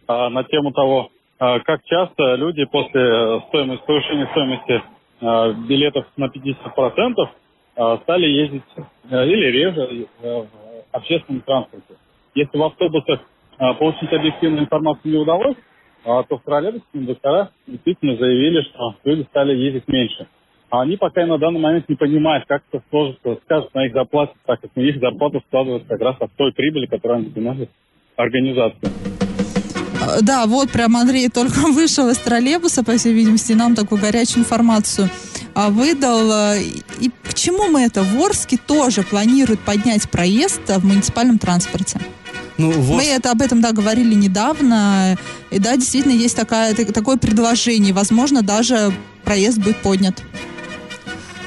а, 0.08 0.30
на 0.30 0.46
тему 0.46 0.72
того, 0.72 1.12
а, 1.38 1.60
как 1.60 1.84
часто 1.84 2.36
люди 2.36 2.64
после 2.64 3.42
стоимости, 3.50 3.86
повышения 3.86 4.28
стоимости 4.32 4.82
а, 5.20 5.52
билетов 5.52 6.06
на 6.16 6.28
50% 6.28 7.14
а, 7.76 7.98
стали 8.04 8.26
ездить 8.26 8.64
а, 9.12 9.26
или 9.26 9.46
реже 9.48 10.08
э, 10.22 10.30
в 10.32 10.48
общественном 10.94 11.42
транспорте. 11.42 11.94
Если 12.36 12.58
в 12.58 12.64
автобусах 12.64 13.20
а, 13.58 13.74
получить 13.74 14.14
объективную 14.14 14.64
информацию 14.64 15.12
не 15.12 15.18
удалось, 15.18 15.58
а, 15.58 15.67
то 16.08 16.38
в 16.38 16.44
троллейбусе 16.44 16.84
кондуктора 16.94 17.52
действительно 17.68 18.16
заявили, 18.16 18.62
что 18.62 18.96
люди 19.04 19.24
стали 19.30 19.56
ездить 19.56 19.88
меньше. 19.88 20.28
А 20.70 20.82
они 20.82 20.98
пока 20.98 21.26
на 21.26 21.38
данный 21.38 21.60
момент 21.60 21.88
не 21.90 21.96
понимают, 21.96 22.46
как 22.48 22.64
это 22.72 22.84
сложится, 22.90 23.38
скажет 23.46 23.74
на 23.74 23.86
их 23.86 23.94
зарплату, 23.94 24.34
так 24.46 24.62
как 24.62 24.72
их 24.76 25.00
зарплата 25.00 25.42
складывается 25.48 25.88
как 25.88 26.02
раз 26.02 26.16
от 26.20 26.32
той 26.34 26.54
прибыли, 26.54 26.86
которую 26.86 27.20
они 27.20 27.30
приносят 27.30 27.70
организации. 28.16 28.88
Э, 30.02 30.22
Да, 30.22 30.46
вот 30.46 30.72
прям 30.72 30.96
Андрей 30.96 31.30
только 31.34 31.72
вышел 31.72 32.10
из 32.10 32.18
троллейбуса, 32.18 32.84
по 32.84 32.94
всей 32.94 33.14
видимости, 33.14 33.52
и 33.52 33.56
нам 33.56 33.76
такую 33.76 34.02
горячую 34.02 34.40
информацию 34.44 35.10
а, 35.56 35.70
выдал. 35.70 36.56
И 37.00 37.10
к 37.24 37.34
чему 37.34 37.70
мы 37.70 37.82
это? 37.82 38.04
В 38.04 38.18
тоже 38.66 39.04
планируют 39.04 39.60
поднять 39.62 40.10
проезд 40.10 40.62
в 40.68 40.86
муниципальном 40.86 41.38
транспорте. 41.38 42.00
Ну, 42.58 42.72
вот, 42.72 42.98
Мы 42.98 43.06
это 43.06 43.32
об 43.32 43.42
этом, 43.42 43.62
да, 43.62 43.72
говорили 43.72 44.14
недавно. 44.16 45.18
И 45.52 45.60
да, 45.60 45.76
действительно, 45.76 46.14
есть 46.14 46.36
такая, 46.36 46.74
так- 46.74 46.92
такое 46.92 47.18
предложение. 47.18 47.94
Возможно, 47.94 48.42
даже 48.42 48.92
проезд 49.24 49.60
будет 49.60 49.78
поднят. 49.78 50.24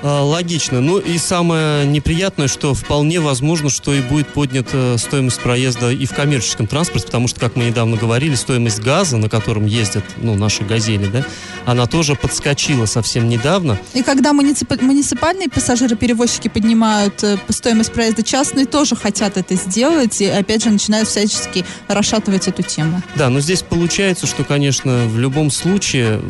А, 0.03 0.23
логично. 0.23 0.81
Ну 0.81 0.99
и 0.99 1.19
самое 1.19 1.87
неприятное, 1.87 2.49
что 2.49 2.75
вполне 2.75 3.21
возможно, 3.21 3.71
что 3.71 3.93
и 3.93 4.01
будет 4.01 4.29
поднята 4.29 4.97
стоимость 4.99 5.41
проезда 5.41 5.91
и 5.91 6.07
в 6.07 6.15
коммерческом 6.15 6.67
транспорте, 6.67 7.07
потому 7.07 7.29
что, 7.29 7.41
как 7.41 7.57
мы 7.57 7.65
недавно 7.65 7.97
говорили, 7.97 8.35
стоимость 8.35 8.81
газа, 8.81 9.17
на 9.17 9.29
котором 9.29 9.67
ездят, 9.67 10.05
ну, 10.17 10.35
наши 10.35 10.65
газели, 10.65 11.07
да, 11.07 11.25
она 11.67 11.87
тоже 11.87 12.15
подскочила 12.15 12.87
совсем 12.87 13.29
недавно. 13.29 13.79
И 13.93 14.03
когда 14.03 14.33
муниципа- 14.33 14.83
муниципальные 14.83 15.49
пассажиры-перевозчики 15.49 16.49
поднимают 16.49 17.23
э, 17.23 17.37
стоимость 17.51 17.93
проезда, 17.93 18.23
частные 18.23 18.67
тоже 18.67 18.97
хотят 18.97 19.37
это 19.37 19.55
сделать. 19.55 20.21
И 20.21 20.27
опять 20.27 20.65
же 20.65 20.71
начинают 20.71 21.09
всячески 21.09 21.65
расшатывать 21.89 22.49
эту 22.49 22.63
тему. 22.63 23.03
Да, 23.17 23.29
но 23.29 23.41
здесь 23.41 23.63
получается, 23.63 24.27
что, 24.27 24.45
конечно, 24.45 25.07
в 25.07 25.19
любом 25.19 25.51
случае 25.51 26.21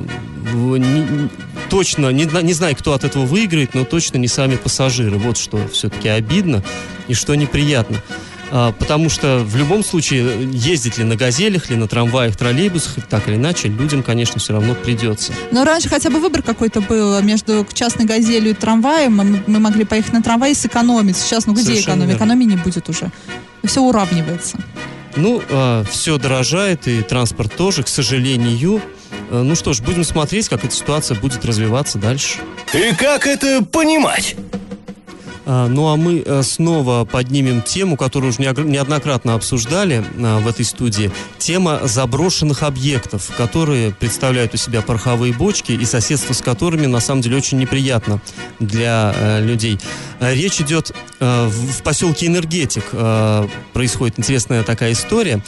точно, 1.71 2.11
не, 2.11 2.25
не 2.43 2.53
знаю, 2.53 2.77
кто 2.77 2.93
от 2.93 3.05
этого 3.05 3.25
выиграет, 3.25 3.75
но 3.75 3.85
точно 3.85 4.19
не 4.19 4.29
сами 4.29 4.57
пассажиры. 4.57 5.17
Вот 5.17 5.39
что 5.39 5.67
все-таки 5.69 6.09
обидно 6.09 6.63
и 7.09 7.15
что 7.15 7.35
неприятно. 7.35 8.03
А, 8.53 8.73
потому 8.73 9.09
что 9.09 9.45
в 9.45 9.55
любом 9.55 9.85
случае, 9.85 10.49
ездить 10.53 10.99
ли 10.99 11.05
на 11.05 11.15
газелях, 11.15 11.71
ли 11.71 11.77
на 11.77 11.87
трамваях, 11.87 12.37
троллейбусах, 12.37 13.07
так 13.09 13.29
или 13.29 13.37
иначе, 13.37 13.69
людям, 13.69 14.03
конечно, 14.03 14.41
все 14.41 14.53
равно 14.53 14.75
придется. 14.75 15.33
Но 15.53 15.65
раньше 15.65 15.89
хотя 15.89 16.11
бы 16.11 16.19
выбор 16.19 16.43
какой-то 16.43 16.81
был 16.81 17.23
между 17.23 17.65
частной 17.73 18.07
газелью 18.07 18.51
и 18.51 18.55
трамваем. 18.55 19.17
Мы, 19.17 19.43
мы 19.47 19.61
могли 19.61 19.85
поехать 19.85 20.13
на 20.13 20.23
трамвай 20.23 20.51
и 20.51 20.55
сэкономить. 20.55 21.17
Сейчас, 21.17 21.47
ну 21.47 21.53
где 21.53 21.63
Совершенно 21.63 21.83
экономия? 21.83 22.07
верно. 22.09 22.19
Экономии 22.19 22.45
не 22.45 22.57
будет 22.57 22.89
уже. 22.89 23.13
Все 23.63 23.81
уравнивается. 23.81 24.59
Ну, 25.17 25.43
все 25.91 26.19
дорожает, 26.19 26.89
и 26.89 27.03
транспорт 27.03 27.55
тоже, 27.57 27.83
к 27.83 27.89
сожалению. 27.89 28.81
Э, 29.31 29.43
Ну 29.43 29.55
что 29.55 29.73
ж, 29.73 29.81
будем 29.81 30.05
смотреть, 30.05 30.49
как 30.49 30.65
эта 30.65 30.75
ситуация 30.75 31.19
будет 31.19 31.45
развиваться 31.45 31.99
дальше. 31.99 32.41
И 32.75 32.95
как 32.95 33.27
это 33.27 33.65
понимать? 33.65 34.37
А, 35.53 35.67
ну 35.67 35.89
а 35.89 35.97
мы 35.97 36.23
э, 36.25 36.43
снова 36.45 37.05
поднимем 37.05 37.61
тему, 37.63 37.97
которую 37.97 38.31
уже 38.31 38.41
неоднократно 38.41 39.35
обсуждали 39.35 40.05
а, 40.23 40.39
в 40.39 40.47
этой 40.47 40.65
студии. 40.65 41.11
Тема 41.39 41.81
заброшенных 41.83 42.63
объектов, 42.63 43.33
которые 43.37 43.91
представляют 43.91 44.55
у 44.55 44.57
себя 44.57 44.81
пороховые 44.81 45.33
бочки 45.33 45.73
и 45.73 45.85
соседство 45.85 46.35
с 46.35 46.41
которыми 46.41 46.87
на 46.87 47.01
самом 47.01 47.23
деле 47.23 47.37
очень 47.39 47.59
неприятно 47.59 48.21
для 48.61 49.13
э, 49.13 49.45
людей. 49.45 49.81
А, 50.21 50.33
речь 50.33 50.61
идет 50.61 50.95
э, 51.19 51.49
в 51.49 51.83
поселке 51.83 52.27
Энергетик. 52.27 52.85
Происходит 53.73 54.21
интересная 54.21 54.63
такая 54.63 54.93
история. 54.93 55.43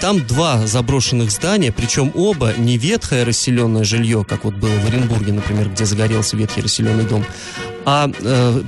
Там 0.00 0.24
два 0.26 0.66
заброшенных 0.66 1.30
здания, 1.30 1.72
причем 1.72 2.12
оба 2.14 2.54
не 2.56 2.78
ветхое 2.78 3.24
расселенное 3.24 3.84
жилье, 3.84 4.24
как 4.26 4.44
вот 4.44 4.54
было 4.54 4.72
в 4.78 4.86
Оренбурге, 4.86 5.32
например, 5.32 5.68
где 5.68 5.84
загорелся 5.84 6.36
ветхий 6.36 6.62
расселенный 6.62 7.04
дом, 7.04 7.24
а 7.84 8.10
э, 8.10 8.62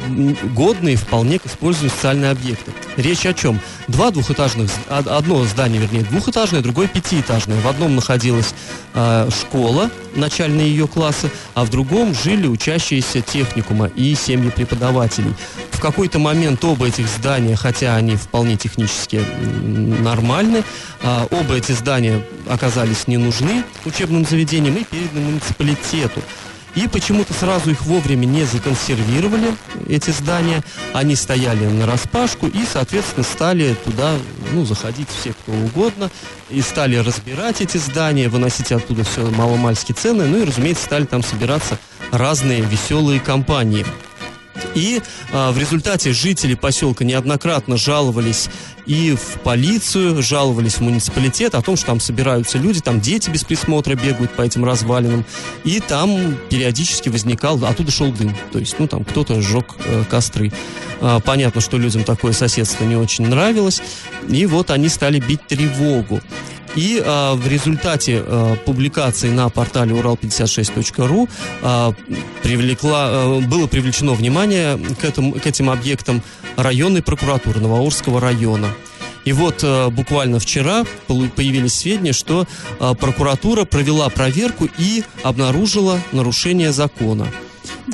годные 0.55 0.97
вполне 0.97 1.39
к 1.39 1.47
использованию 1.47 1.91
социальные 1.91 2.31
объекты. 2.31 2.73
Речь 2.97 3.27
о 3.27 3.33
чем? 3.33 3.61
Два 3.89 4.11
двухэтажных, 4.11 4.71
одно 4.89 5.45
здание, 5.45 5.81
вернее, 5.81 6.03
двухэтажное, 6.03 6.61
другое 6.61 6.89
пятиэтажное. 6.89 7.61
В 7.61 7.69
одном 7.69 7.95
находилась 7.97 8.55
э, 8.95 9.29
школа, 9.31 9.91
начальные 10.15 10.69
ее 10.69 10.87
классы, 10.87 11.31
а 11.55 11.65
в 11.65 11.71
другом 11.71 12.15
жили 12.15 12.47
учащиеся 12.47 13.21
техникума 13.21 13.87
и 13.87 14.15
семьи 14.15 14.51
преподавателей. 14.51 15.35
В 15.71 15.81
какой-то 15.81 16.19
момент 16.19 16.65
оба 16.65 16.89
этих 16.89 17.07
здания, 17.07 17.57
хотя 17.57 17.97
они 17.97 18.17
вполне 18.17 18.57
технически 18.57 19.21
нормальны, 20.03 20.63
э, 21.03 21.27
оба 21.31 21.55
эти 21.57 21.73
здания 21.73 22.23
оказались 22.49 23.07
не 23.07 23.17
нужны 23.17 23.65
учебным 23.85 24.25
заведениям 24.25 24.77
и 24.77 24.85
переданы 24.85 25.21
муниципалитету. 25.21 26.23
И 26.77 26.89
почему-то 26.89 27.33
сразу 27.33 27.71
их 27.71 27.83
вовремя 27.87 28.27
не 28.27 28.45
законсервировали, 28.45 29.55
эти 29.89 30.11
здания. 30.11 30.62
Они 30.93 31.17
стояли 31.17 31.65
на 31.67 31.87
распашку 31.87 32.47
и, 32.47 32.65
соответственно, 32.71 33.25
стали 33.25 33.75
туда 33.85 34.12
ну, 34.53 34.65
заходить 34.67 35.09
все, 35.09 35.33
кто 35.33 35.53
угодно. 35.53 36.11
И 36.51 36.61
стали 36.61 36.97
разбирать 36.97 37.62
эти 37.62 37.79
здания, 37.79 38.29
выносить 38.29 38.73
оттуда 38.73 39.05
все 39.05 39.23
маломальски 39.23 39.93
ценное. 39.93 40.27
Ну 40.27 40.37
и, 40.37 40.45
разумеется, 40.45 40.85
стали 40.85 41.07
там 41.07 41.23
собираться 41.23 41.79
разные 42.12 42.61
веселые 42.61 43.21
компании. 43.21 43.87
И 44.75 45.01
а, 45.33 45.53
в 45.53 45.59
результате 45.59 46.12
жители 46.12 46.55
поселка 46.55 47.05
неоднократно 47.05 47.77
жаловались 47.77 48.49
и 48.87 49.14
в 49.14 49.40
полицию, 49.40 50.23
жаловались 50.23 50.75
в 50.75 50.81
муниципалитет 50.81 51.55
о 51.55 51.62
том, 51.62 51.77
что 51.77 51.87
там 51.87 52.01
собираются 52.01 52.59
люди, 52.59 52.81
там 52.81 53.01
дети 53.01 53.31
без 53.31 53.42
присмотра 53.45 53.95
бегают 53.97 54.31
по 54.33 54.42
этим 54.42 54.64
развалинам. 54.64 55.25
И 55.64 55.81
там 55.81 56.37
периодически 56.51 57.09
возникал, 57.09 57.62
оттуда 57.64 57.90
шел 57.90 58.12
дым. 58.12 58.35
То 58.53 58.59
есть, 58.59 58.77
ну, 58.79 58.87
там 58.87 59.05
кто-то 59.05 59.40
сжег 59.40 59.75
э, 59.85 60.05
костры. 60.09 60.53
А, 61.01 61.21
понятно, 61.21 61.61
что 61.61 61.79
людям 61.79 62.05
такое 62.05 62.33
соседство 62.33 62.85
не 62.85 62.97
очень 62.97 63.27
нравилось. 63.27 63.83
И 64.29 64.47
вот 64.47 64.71
они 64.71 64.88
стали 64.88 65.19
бить 65.19 65.47
тревогу. 65.47 66.21
И 66.77 67.03
э, 67.03 67.35
в 67.35 67.49
результате 67.49 68.23
э, 68.25 68.57
публикации 68.67 69.31
на 69.31 69.49
портале 69.49 69.95
урал56.ру 69.95 71.29
э, 71.62 71.93
привлекла, 72.43 73.09
э, 73.11 73.41
было 73.41 73.67
привлечено 73.67 74.12
внимание 74.12 74.79
к, 75.01 75.05
этому, 75.05 75.33
к 75.33 75.47
этим 75.47 75.71
объектам 75.71 76.23
районной 76.57 77.03
прокуратуры 77.03 77.61
Новоурского 77.61 78.21
района. 78.21 78.69
И 79.25 79.33
вот 79.33 79.65
э, 79.65 79.89
буквально 79.89 80.39
вчера 80.39 80.85
появились 81.09 81.75
сведения, 81.75 82.12
что 82.12 82.47
э, 82.79 82.95
прокуратура 82.95 83.65
провела 83.65 84.09
проверку 84.11 84.69
и 84.79 85.03
обнаружила 85.25 85.99
нарушение 86.12 86.73
закона. 86.73 87.27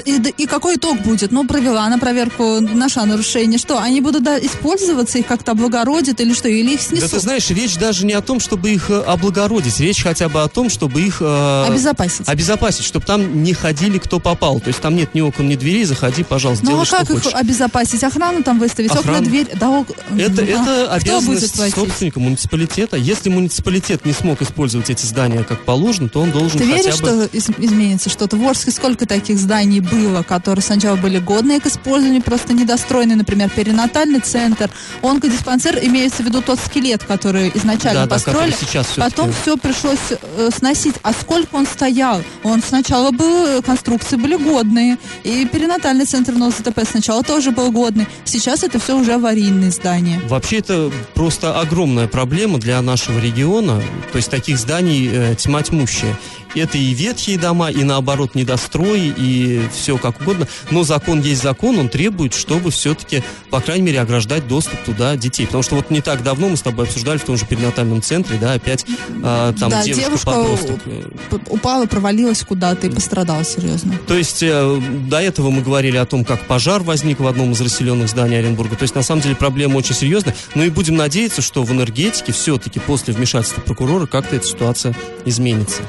И, 0.05 0.21
и 0.39 0.47
какой 0.47 0.77
итог 0.77 1.01
будет? 1.03 1.33
Ну, 1.33 1.47
провела 1.47 1.89
на 1.89 1.99
проверку, 1.99 2.61
нашла 2.61 3.05
нарушение. 3.05 3.59
Что, 3.59 3.79
они 3.79 4.01
будут 4.01 4.23
да, 4.23 4.39
использоваться, 4.39 5.19
их 5.19 5.27
как-то 5.27 5.53
облагородят 5.53 6.21
или 6.21 6.33
что? 6.33 6.49
Или 6.49 6.75
их 6.75 6.81
снесут? 6.81 7.11
Да 7.11 7.17
ты 7.17 7.21
знаешь, 7.21 7.51
речь 7.51 7.77
даже 7.77 8.07
не 8.07 8.13
о 8.13 8.21
том, 8.21 8.41
чтобы 8.41 8.71
их 8.71 8.91
э, 8.91 9.01
облагородить. 9.03 9.79
Речь 9.81 10.03
хотя 10.03 10.29
бы 10.29 10.43
о 10.43 10.49
том, 10.49 10.71
чтобы 10.71 11.01
их... 11.01 11.19
Э, 11.21 11.67
обезопасить. 11.69 12.29
Обезопасить, 12.29 12.85
чтобы 12.85 13.05
там 13.05 13.43
не 13.43 13.53
ходили 13.53 13.99
кто 13.99 14.19
попал. 14.19 14.61
То 14.61 14.69
есть 14.69 14.81
там 14.81 14.97
нет 14.97 15.15
ни 15.15 15.21
окон, 15.21 15.49
ни 15.49 15.57
дверей, 15.57 15.85
заходи, 15.85 16.23
пожалуйста, 16.23 16.65
ну, 16.65 16.81
а 16.81 16.87
как 16.87 17.11
их 17.11 17.23
хочешь. 17.23 17.35
обезопасить? 17.35 18.03
Охрану 18.05 18.43
там 18.43 18.59
выставить, 18.59 18.91
Охрану. 18.91 19.19
окна, 19.19 19.29
дверь? 19.29 19.49
Да, 19.55 19.71
ок... 19.71 19.89
Это, 20.17 20.43
а, 20.43 20.45
это 20.45 20.93
обязанность 20.93 21.75
собственника 21.75 22.21
муниципалитета. 22.21 22.97
Если 22.97 23.29
муниципалитет 23.29 24.05
не 24.05 24.13
смог 24.13 24.43
использовать 24.43 24.91
эти 24.91 25.05
здания 25.05 25.45
как 25.45 25.65
положено, 25.65 26.09
то 26.09 26.21
он 26.21 26.31
должен 26.31 26.59
Ты 26.59 26.67
хотя 26.67 26.83
веришь, 26.83 27.01
бы... 27.01 27.09
что 27.09 27.25
из- 27.37 27.51
изменится 27.59 28.09
что-то? 28.09 28.37
В 28.37 28.47
Орске 28.47 28.71
сколько 28.71 29.07
таких 29.07 29.39
зданий 29.39 29.82
было, 29.83 30.23
которые 30.23 30.63
сначала 30.63 30.97
были 30.97 31.19
годные 31.19 31.61
к 31.61 31.67
использованию, 31.67 32.23
просто 32.23 32.53
недостроенные, 32.55 33.17
например, 33.17 33.51
перинатальный 33.51 34.21
центр, 34.21 34.71
онкодиспансер, 35.03 35.79
имеется 35.83 36.23
в 36.23 36.27
виду 36.27 36.43
тот 36.43 36.59
скелет, 36.59 37.05
который 37.05 37.51
изначально 37.55 38.01
Да, 38.03 38.07
да, 38.07 38.15
построили, 38.15 38.53
который 38.53 38.67
сейчас 38.71 38.87
потом 38.97 39.33
все 39.33 39.57
пришлось 39.57 39.99
э, 40.11 40.51
сносить. 40.57 40.95
А 41.03 41.13
сколько 41.13 41.57
он 41.57 41.67
стоял? 41.67 42.23
Он 42.43 42.63
сначала 42.63 43.11
был, 43.11 43.63
конструкции 43.63 44.17
были 44.17 44.37
годные, 44.37 44.99
и 45.25 45.47
перинатальный 45.47 46.05
центр 46.05 46.33
НОЗТП 46.33 46.81
сначала 46.89 47.23
тоже 47.23 47.51
был 47.51 47.71
годный, 47.71 48.07
сейчас 48.25 48.63
это 48.63 48.79
все 48.79 48.97
уже 48.97 49.15
аварийные 49.15 49.71
здания. 49.71 50.21
Вообще 50.29 50.59
это 50.59 50.91
просто 51.15 51.59
огромная 51.59 52.07
проблема 52.07 52.59
для 52.59 52.81
нашего 52.83 53.19
региона. 53.19 53.83
То 54.13 54.17
есть 54.17 54.31
таких 54.31 54.59
зданий 54.59 55.09
э, 55.13 55.35
тьма 55.37 55.63
тьмущая. 55.63 56.17
Это 56.55 56.79
и 56.79 56.93
ветхие 56.95 57.39
дома, 57.39 57.71
и 57.71 57.83
наоборот 57.85 58.35
недострои, 58.35 59.13
и 59.17 59.63
все 59.73 59.97
как 59.99 60.21
угодно. 60.21 60.47
Но 60.71 60.85
закон 60.85 61.21
есть 61.21 61.43
закон, 61.43 61.79
он 61.79 61.89
требует, 61.89 62.35
чтобы 62.35 62.71
все-таки, 62.71 63.23
по 63.51 63.61
крайней 63.61 63.85
мере, 63.87 64.01
ограждать 64.01 64.47
доступ 64.49 64.79
туда 64.85 65.17
детей. 65.17 65.47
Потому 65.47 65.63
что 65.63 65.77
вот 65.77 65.91
не 65.91 66.01
так 66.01 66.23
давно 66.23 66.49
мы 66.49 66.57
с 66.57 66.63
тобой 66.63 66.87
обсуждали 66.87 67.19
в 67.19 67.25
том 67.25 67.37
же 67.37 67.47
перинатальном 67.47 68.03
центре, 68.03 68.37
да, 68.39 68.53
опять 68.55 68.85
э, 68.85 69.53
там 69.59 69.71
да, 69.71 69.83
девушка-подросток. 69.83 70.83
п- 70.83 71.41
упала, 71.49 71.87
провалилась 71.87 72.43
куда-то 72.43 72.87
и 72.87 72.91
пострадала 72.91 73.45
серьезно. 73.45 73.99
То 74.07 74.15
есть 74.15 74.43
э, 74.43 74.81
до 75.09 75.21
этого 75.21 75.51
мы 75.51 75.63
говорили 75.63 75.97
о 75.97 76.07
том, 76.07 76.25
как 76.25 76.47
пожар 76.47 76.83
возник 76.83 77.21
в 77.21 77.27
одном 77.27 77.53
из 77.53 77.61
расселенных 77.61 78.09
зданий 78.09 78.39
Оренбурга. 78.39 78.77
То 78.77 78.83
есть 78.83 78.95
на 78.95 79.03
самом 79.03 79.23
деле 79.23 79.37
проблема 79.37 79.77
очень 79.79 79.95
серьезная. 79.95 80.35
Но 80.55 80.65
и 80.65 80.71
будем 80.71 80.97
надеяться, 80.97 81.43
что 81.43 81.63
в 81.63 81.73
энергетике 81.73 82.33
все-таки 82.33 82.81
после 82.81 83.15
вмешательства 83.15 83.61
прокурора 83.61 84.07
как-то 84.07 84.37
эта 84.37 84.47
ситуация 84.47 84.95
изменится. 85.25 85.83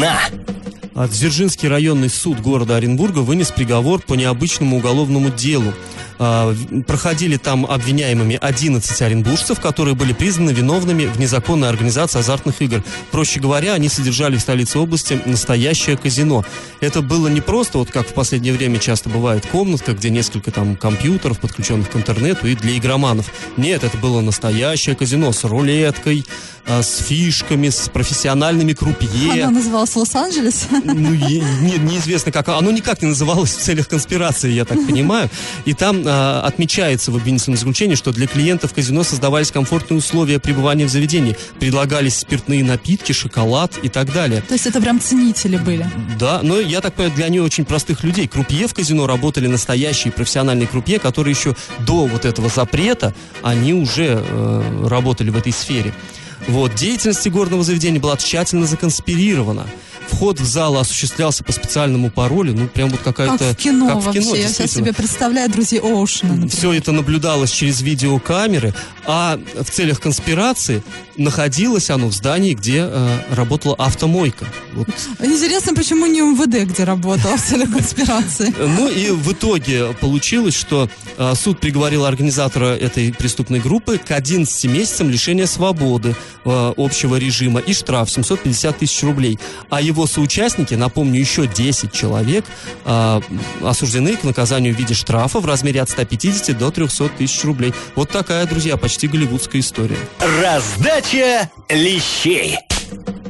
Новость 0.00 0.30
дна. 0.30 0.40
А 0.46 0.49
Дзержинский 1.06 1.68
районный 1.68 2.10
суд 2.10 2.40
города 2.40 2.76
Оренбурга 2.76 3.20
вынес 3.20 3.50
приговор 3.50 4.00
по 4.02 4.14
необычному 4.14 4.78
уголовному 4.78 5.30
делу. 5.30 5.72
А, 6.22 6.54
Проходили 6.86 7.38
там 7.38 7.64
обвиняемыми 7.64 8.38
11 8.38 9.02
оренбуржцев, 9.02 9.58
которые 9.58 9.94
были 9.94 10.12
признаны 10.12 10.50
виновными 10.50 11.06
в 11.06 11.18
незаконной 11.18 11.70
организации 11.70 12.18
азартных 12.18 12.60
игр. 12.60 12.84
Проще 13.10 13.40
говоря, 13.40 13.72
они 13.72 13.88
содержали 13.88 14.36
в 14.36 14.40
столице 14.40 14.78
области 14.78 15.18
настоящее 15.24 15.96
казино. 15.96 16.44
Это 16.80 17.00
было 17.00 17.28
не 17.28 17.40
просто, 17.40 17.78
вот 17.78 17.90
как 17.90 18.06
в 18.06 18.12
последнее 18.12 18.52
время 18.52 18.78
часто 18.78 19.08
бывает, 19.08 19.46
комнатка, 19.46 19.94
где 19.94 20.10
несколько 20.10 20.50
там 20.50 20.76
компьютеров, 20.76 21.40
подключенных 21.40 21.90
к 21.90 21.96
интернету 21.96 22.46
и 22.46 22.54
для 22.54 22.76
игроманов. 22.76 23.32
Нет, 23.56 23.82
это 23.82 23.96
было 23.96 24.20
настоящее 24.20 24.96
казино 24.96 25.32
с 25.32 25.44
рулеткой, 25.44 26.26
а, 26.66 26.82
с 26.82 26.98
фишками, 26.98 27.70
с 27.70 27.88
профессиональными 27.88 28.74
крупье. 28.74 29.44
Она 29.44 29.52
называлась 29.52 29.96
Лос-Анджелес. 29.96 30.66
Ну, 30.94 31.12
е- 31.12 31.42
не- 31.62 31.78
неизвестно 31.78 32.32
как. 32.32 32.48
Оно 32.48 32.70
никак 32.70 33.02
не 33.02 33.08
называлось 33.08 33.50
в 33.50 33.60
целях 33.60 33.88
конспирации, 33.88 34.50
я 34.50 34.64
так 34.64 34.78
понимаю. 34.86 35.30
И 35.64 35.74
там 35.74 36.02
а, 36.06 36.42
отмечается 36.42 37.10
в 37.10 37.16
обвинительном 37.16 37.58
заключении, 37.58 37.94
что 37.94 38.12
для 38.12 38.26
клиентов 38.26 38.74
казино 38.74 39.02
создавались 39.02 39.50
комфортные 39.50 39.98
условия 39.98 40.38
пребывания 40.38 40.86
в 40.86 40.90
заведении. 40.90 41.36
Предлагались 41.58 42.16
спиртные 42.18 42.64
напитки, 42.64 43.12
шоколад 43.12 43.78
и 43.82 43.88
так 43.88 44.12
далее. 44.12 44.42
То 44.42 44.54
есть 44.54 44.66
это 44.66 44.80
прям 44.80 45.00
ценители 45.00 45.56
были. 45.56 45.88
Да, 46.18 46.40
но 46.42 46.60
я 46.60 46.80
так 46.80 46.94
понимаю, 46.94 47.14
для 47.16 47.28
не 47.28 47.40
очень 47.40 47.64
простых 47.64 48.04
людей. 48.04 48.26
Крупье 48.28 48.66
в 48.66 48.74
казино 48.74 49.06
работали 49.06 49.46
настоящие 49.46 50.12
профессиональные 50.12 50.66
крупье, 50.66 50.98
которые 50.98 51.34
еще 51.34 51.54
до 51.86 52.06
вот 52.06 52.24
этого 52.24 52.48
запрета, 52.48 53.14
они 53.42 53.74
уже 53.74 54.22
э, 54.26 54.86
работали 54.88 55.30
в 55.30 55.36
этой 55.36 55.52
сфере. 55.52 55.94
Вот, 56.48 56.74
деятельность 56.74 57.26
игорного 57.28 57.62
заведения 57.62 58.00
была 58.00 58.16
тщательно 58.16 58.66
законспирирована. 58.66 59.66
Вход 60.10 60.40
в 60.40 60.44
зал 60.44 60.76
осуществлялся 60.76 61.44
по 61.44 61.52
специальному 61.52 62.10
паролю, 62.10 62.54
ну, 62.54 62.68
прям 62.68 62.90
вот 62.90 63.00
какая-то... 63.00 63.38
Как 63.38 63.56
в 63.56 63.56
кино 63.56 63.88
как 63.88 63.96
в 63.98 64.12
кино, 64.12 64.34
Я 64.34 64.48
сейчас 64.48 64.72
себе 64.72 64.92
представляю 64.92 65.50
друзей 65.50 65.80
Оушена. 65.80 66.32
например. 66.32 66.50
Все 66.56 66.72
это 66.72 66.92
наблюдалось 66.92 67.50
через 67.50 67.80
видеокамеры, 67.80 68.74
а 69.12 69.40
в 69.60 69.68
целях 69.68 70.00
конспирации 70.00 70.84
находилось 71.16 71.90
оно 71.90 72.06
в 72.06 72.12
здании, 72.12 72.54
где 72.54 72.86
э, 72.88 73.18
работала 73.30 73.74
автомойка. 73.74 74.46
Вот 74.72 74.86
Интересно, 75.20 75.74
почему 75.74 76.06
не 76.06 76.20
МВД, 76.20 76.70
где 76.70 76.84
работала 76.84 77.36
в 77.36 77.42
целях 77.42 77.72
конспирации? 77.72 78.54
Ну 78.56 78.88
и 78.88 79.10
в 79.10 79.32
итоге 79.32 79.94
получилось, 80.00 80.54
что 80.54 80.88
э, 81.18 81.34
суд 81.34 81.58
приговорил 81.58 82.04
организатора 82.04 82.76
этой 82.76 83.12
преступной 83.12 83.58
группы 83.58 83.98
к 83.98 84.12
11 84.12 84.64
месяцам 84.66 85.10
лишения 85.10 85.46
свободы 85.46 86.14
э, 86.44 86.72
общего 86.76 87.16
режима 87.16 87.58
и 87.58 87.74
штраф 87.74 88.10
750 88.10 88.78
тысяч 88.78 89.02
рублей. 89.02 89.40
А 89.70 89.80
его 89.80 90.06
соучастники, 90.06 90.74
напомню, 90.74 91.18
еще 91.18 91.48
10 91.48 91.92
человек, 91.92 92.44
а, 92.84 93.20
осуждены 93.62 94.16
к 94.16 94.22
наказанию 94.24 94.74
в 94.74 94.78
виде 94.78 94.94
штрафа 94.94 95.40
в 95.40 95.46
размере 95.46 95.82
от 95.82 95.90
150 95.90 96.56
до 96.56 96.70
300 96.70 97.08
тысяч 97.18 97.44
рублей. 97.44 97.74
Вот 97.96 98.10
такая, 98.10 98.46
друзья, 98.46 98.76
почти 98.76 98.99
голливудская 99.08 99.60
история. 99.60 99.98
Раздача 100.42 101.50
лещей. 101.68 102.58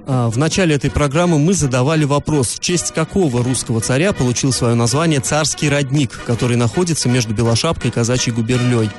А, 0.06 0.28
В 0.28 0.38
начале 0.38 0.74
этой 0.74 0.90
программы 0.90 1.38
мы 1.38 1.54
задавали 1.54 2.04
вопрос, 2.04 2.48
в 2.54 2.60
честь 2.60 2.92
какого 2.92 3.44
русского 3.44 3.80
царя 3.80 4.12
получил 4.12 4.52
свое 4.52 4.74
название 4.74 5.20
царский 5.20 5.68
родник, 5.68 6.20
который 6.26 6.56
находится 6.56 7.08
между 7.08 7.34
Белошапкой 7.34 7.90
и 7.90 7.92
Казачьей 7.92 8.34
губерлей. 8.34 8.90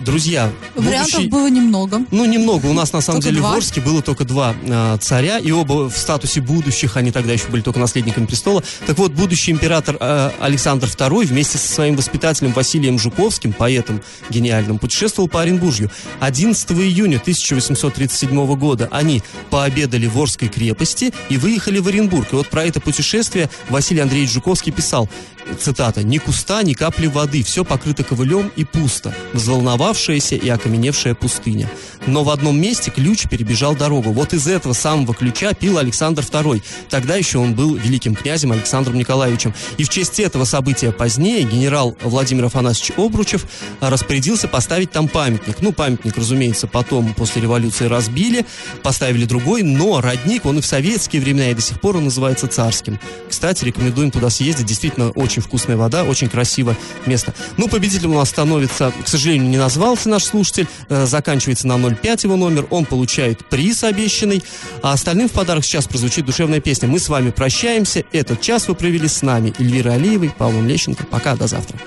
Друзья, 0.00 0.50
Вариантов 0.74 1.12
будущий- 1.14 1.28
было 1.30 1.48
немного. 1.48 2.02
Ну, 2.10 2.24
немного. 2.26 2.66
У 2.66 2.72
нас, 2.74 2.92
на 2.92 3.00
самом 3.00 3.20
Только 3.22 3.30
деле, 3.30 3.40
два? 3.40 3.52
в 3.54 3.56
Орске 3.56 3.80
было 3.80 4.02
только 4.02 4.24
два 4.24 4.54
э, 4.62 4.98
царя, 5.00 5.38
и 5.38 5.50
оба 5.50 5.88
в 5.88 5.96
статусе 5.96 6.40
будущих, 6.42 6.96
они 6.96 7.10
тогда 7.12 7.32
еще 7.32 7.48
были 7.48 7.62
только 7.62 7.80
наследниками 7.80 8.26
престола. 8.26 8.62
Так 8.86 8.98
вот, 8.98 9.12
будущий 9.12 9.52
император 9.52 9.96
э, 9.98 10.30
Александр 10.40 10.86
II 10.88 11.26
вместе 11.26 11.56
со 11.58 11.68
своим 11.68 11.96
воспитателем 11.96 12.52
Василием 12.52 12.98
Жуковским, 12.98 13.52
поэтом 13.54 14.02
гениальным, 14.28 14.78
путешествовал 14.78 15.28
по 15.28 15.40
Оренбуржью. 15.40 15.90
11 16.20 16.70
июня 16.72 17.16
1837 17.16 18.54
года 18.56 18.88
они 18.90 19.22
пообедали 19.50 20.06
в 20.06 20.18
Орской 20.20 20.48
крепости 20.48 21.12
и 21.30 21.38
выехали 21.38 21.78
в 21.78 21.88
Оренбург. 21.88 22.32
И 22.32 22.36
вот 22.36 22.48
про 22.48 22.64
это 22.64 22.80
путешествие 22.80 23.48
Василий 23.70 24.00
Андреевич 24.00 24.32
Жуковский 24.32 24.72
писал, 24.72 25.08
цитата, 25.54 26.02
«Ни 26.02 26.18
куста, 26.18 26.62
ни 26.62 26.74
капли 26.74 27.06
воды, 27.06 27.42
все 27.42 27.64
покрыто 27.64 28.04
ковылем 28.04 28.50
и 28.56 28.64
пусто, 28.64 29.14
взволновавшаяся 29.32 30.36
и 30.36 30.48
окаменевшая 30.48 31.14
пустыня. 31.14 31.68
Но 32.06 32.24
в 32.24 32.30
одном 32.30 32.60
месте 32.60 32.90
ключ 32.90 33.28
перебежал 33.28 33.74
дорогу. 33.74 34.12
Вот 34.12 34.32
из 34.32 34.46
этого 34.46 34.72
самого 34.72 35.14
ключа 35.14 35.52
пил 35.54 35.78
Александр 35.78 36.22
II. 36.22 36.62
Тогда 36.88 37.16
еще 37.16 37.38
он 37.38 37.54
был 37.54 37.74
великим 37.74 38.14
князем 38.14 38.52
Александром 38.52 38.96
Николаевичем. 38.96 39.54
И 39.76 39.84
в 39.84 39.88
честь 39.88 40.20
этого 40.20 40.44
события 40.44 40.92
позднее 40.92 41.42
генерал 41.42 41.96
Владимир 42.02 42.46
Афанасьевич 42.46 42.92
Обручев 42.96 43.44
а, 43.80 43.90
распорядился 43.90 44.48
поставить 44.48 44.90
там 44.90 45.08
памятник. 45.08 45.56
Ну, 45.60 45.72
памятник, 45.72 46.16
разумеется, 46.16 46.66
потом 46.66 47.14
после 47.14 47.42
революции 47.42 47.86
разбили, 47.86 48.46
поставили 48.82 49.24
другой, 49.24 49.62
но 49.62 50.00
родник, 50.00 50.46
он 50.46 50.58
и 50.58 50.60
в 50.60 50.66
советские 50.66 51.22
времена, 51.22 51.50
и 51.50 51.54
до 51.54 51.60
сих 51.60 51.80
пор 51.80 51.96
он 51.96 52.04
называется 52.04 52.46
царским. 52.48 53.00
Кстати, 53.28 53.64
рекомендуем 53.64 54.10
туда 54.10 54.30
съездить. 54.30 54.66
Действительно, 54.66 55.10
очень 55.10 55.42
вкусная 55.42 55.76
вода, 55.76 56.04
очень 56.04 56.28
красивое 56.28 56.76
место. 57.06 57.34
Ну, 57.56 57.68
победителем 57.68 58.12
у 58.12 58.16
нас 58.16 58.28
становится, 58.28 58.92
к 59.04 59.08
сожалению, 59.08 59.48
не 59.48 59.58
назвался 59.58 60.08
наш 60.08 60.24
слушатель, 60.24 60.68
э, 60.88 61.06
заканчивается 61.06 61.66
на 61.66 61.76
05 62.00 62.24
его 62.24 62.36
номер, 62.36 62.66
он 62.70 62.84
получает 62.84 63.44
приз 63.46 63.84
обещанный, 63.84 64.42
а 64.82 64.92
остальным 64.92 65.28
в 65.28 65.32
подарок 65.32 65.64
сейчас 65.64 65.86
прозвучит 65.86 66.24
душевная 66.26 66.60
песня. 66.60 66.88
Мы 66.88 66.98
с 66.98 67.08
вами 67.08 67.30
прощаемся, 67.30 68.04
этот 68.12 68.40
час 68.40 68.68
вы 68.68 68.74
провели 68.74 69.08
с 69.08 69.22
нами, 69.22 69.52
Эльвирой 69.58 69.96
Алиевой, 69.96 70.30
Павлом 70.30 70.66
Лещенко. 70.66 71.04
Пока, 71.06 71.36
до 71.36 71.46
завтра. 71.46 71.78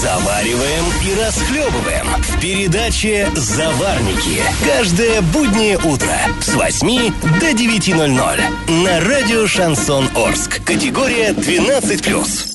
Завариваем 0.00 0.84
и 1.06 1.20
расхлебываем 1.20 2.06
в 2.18 2.40
передаче 2.40 3.28
«Заварники». 3.36 4.42
Каждое 4.66 5.20
буднее 5.20 5.78
утро 5.78 6.16
с 6.40 6.54
8 6.54 7.12
до 7.38 7.50
9.00 7.50 8.82
на 8.82 9.00
радио 9.00 9.46
«Шансон 9.46 10.08
Орск». 10.16 10.60
Категория 10.64 11.30
12+. 11.30 12.51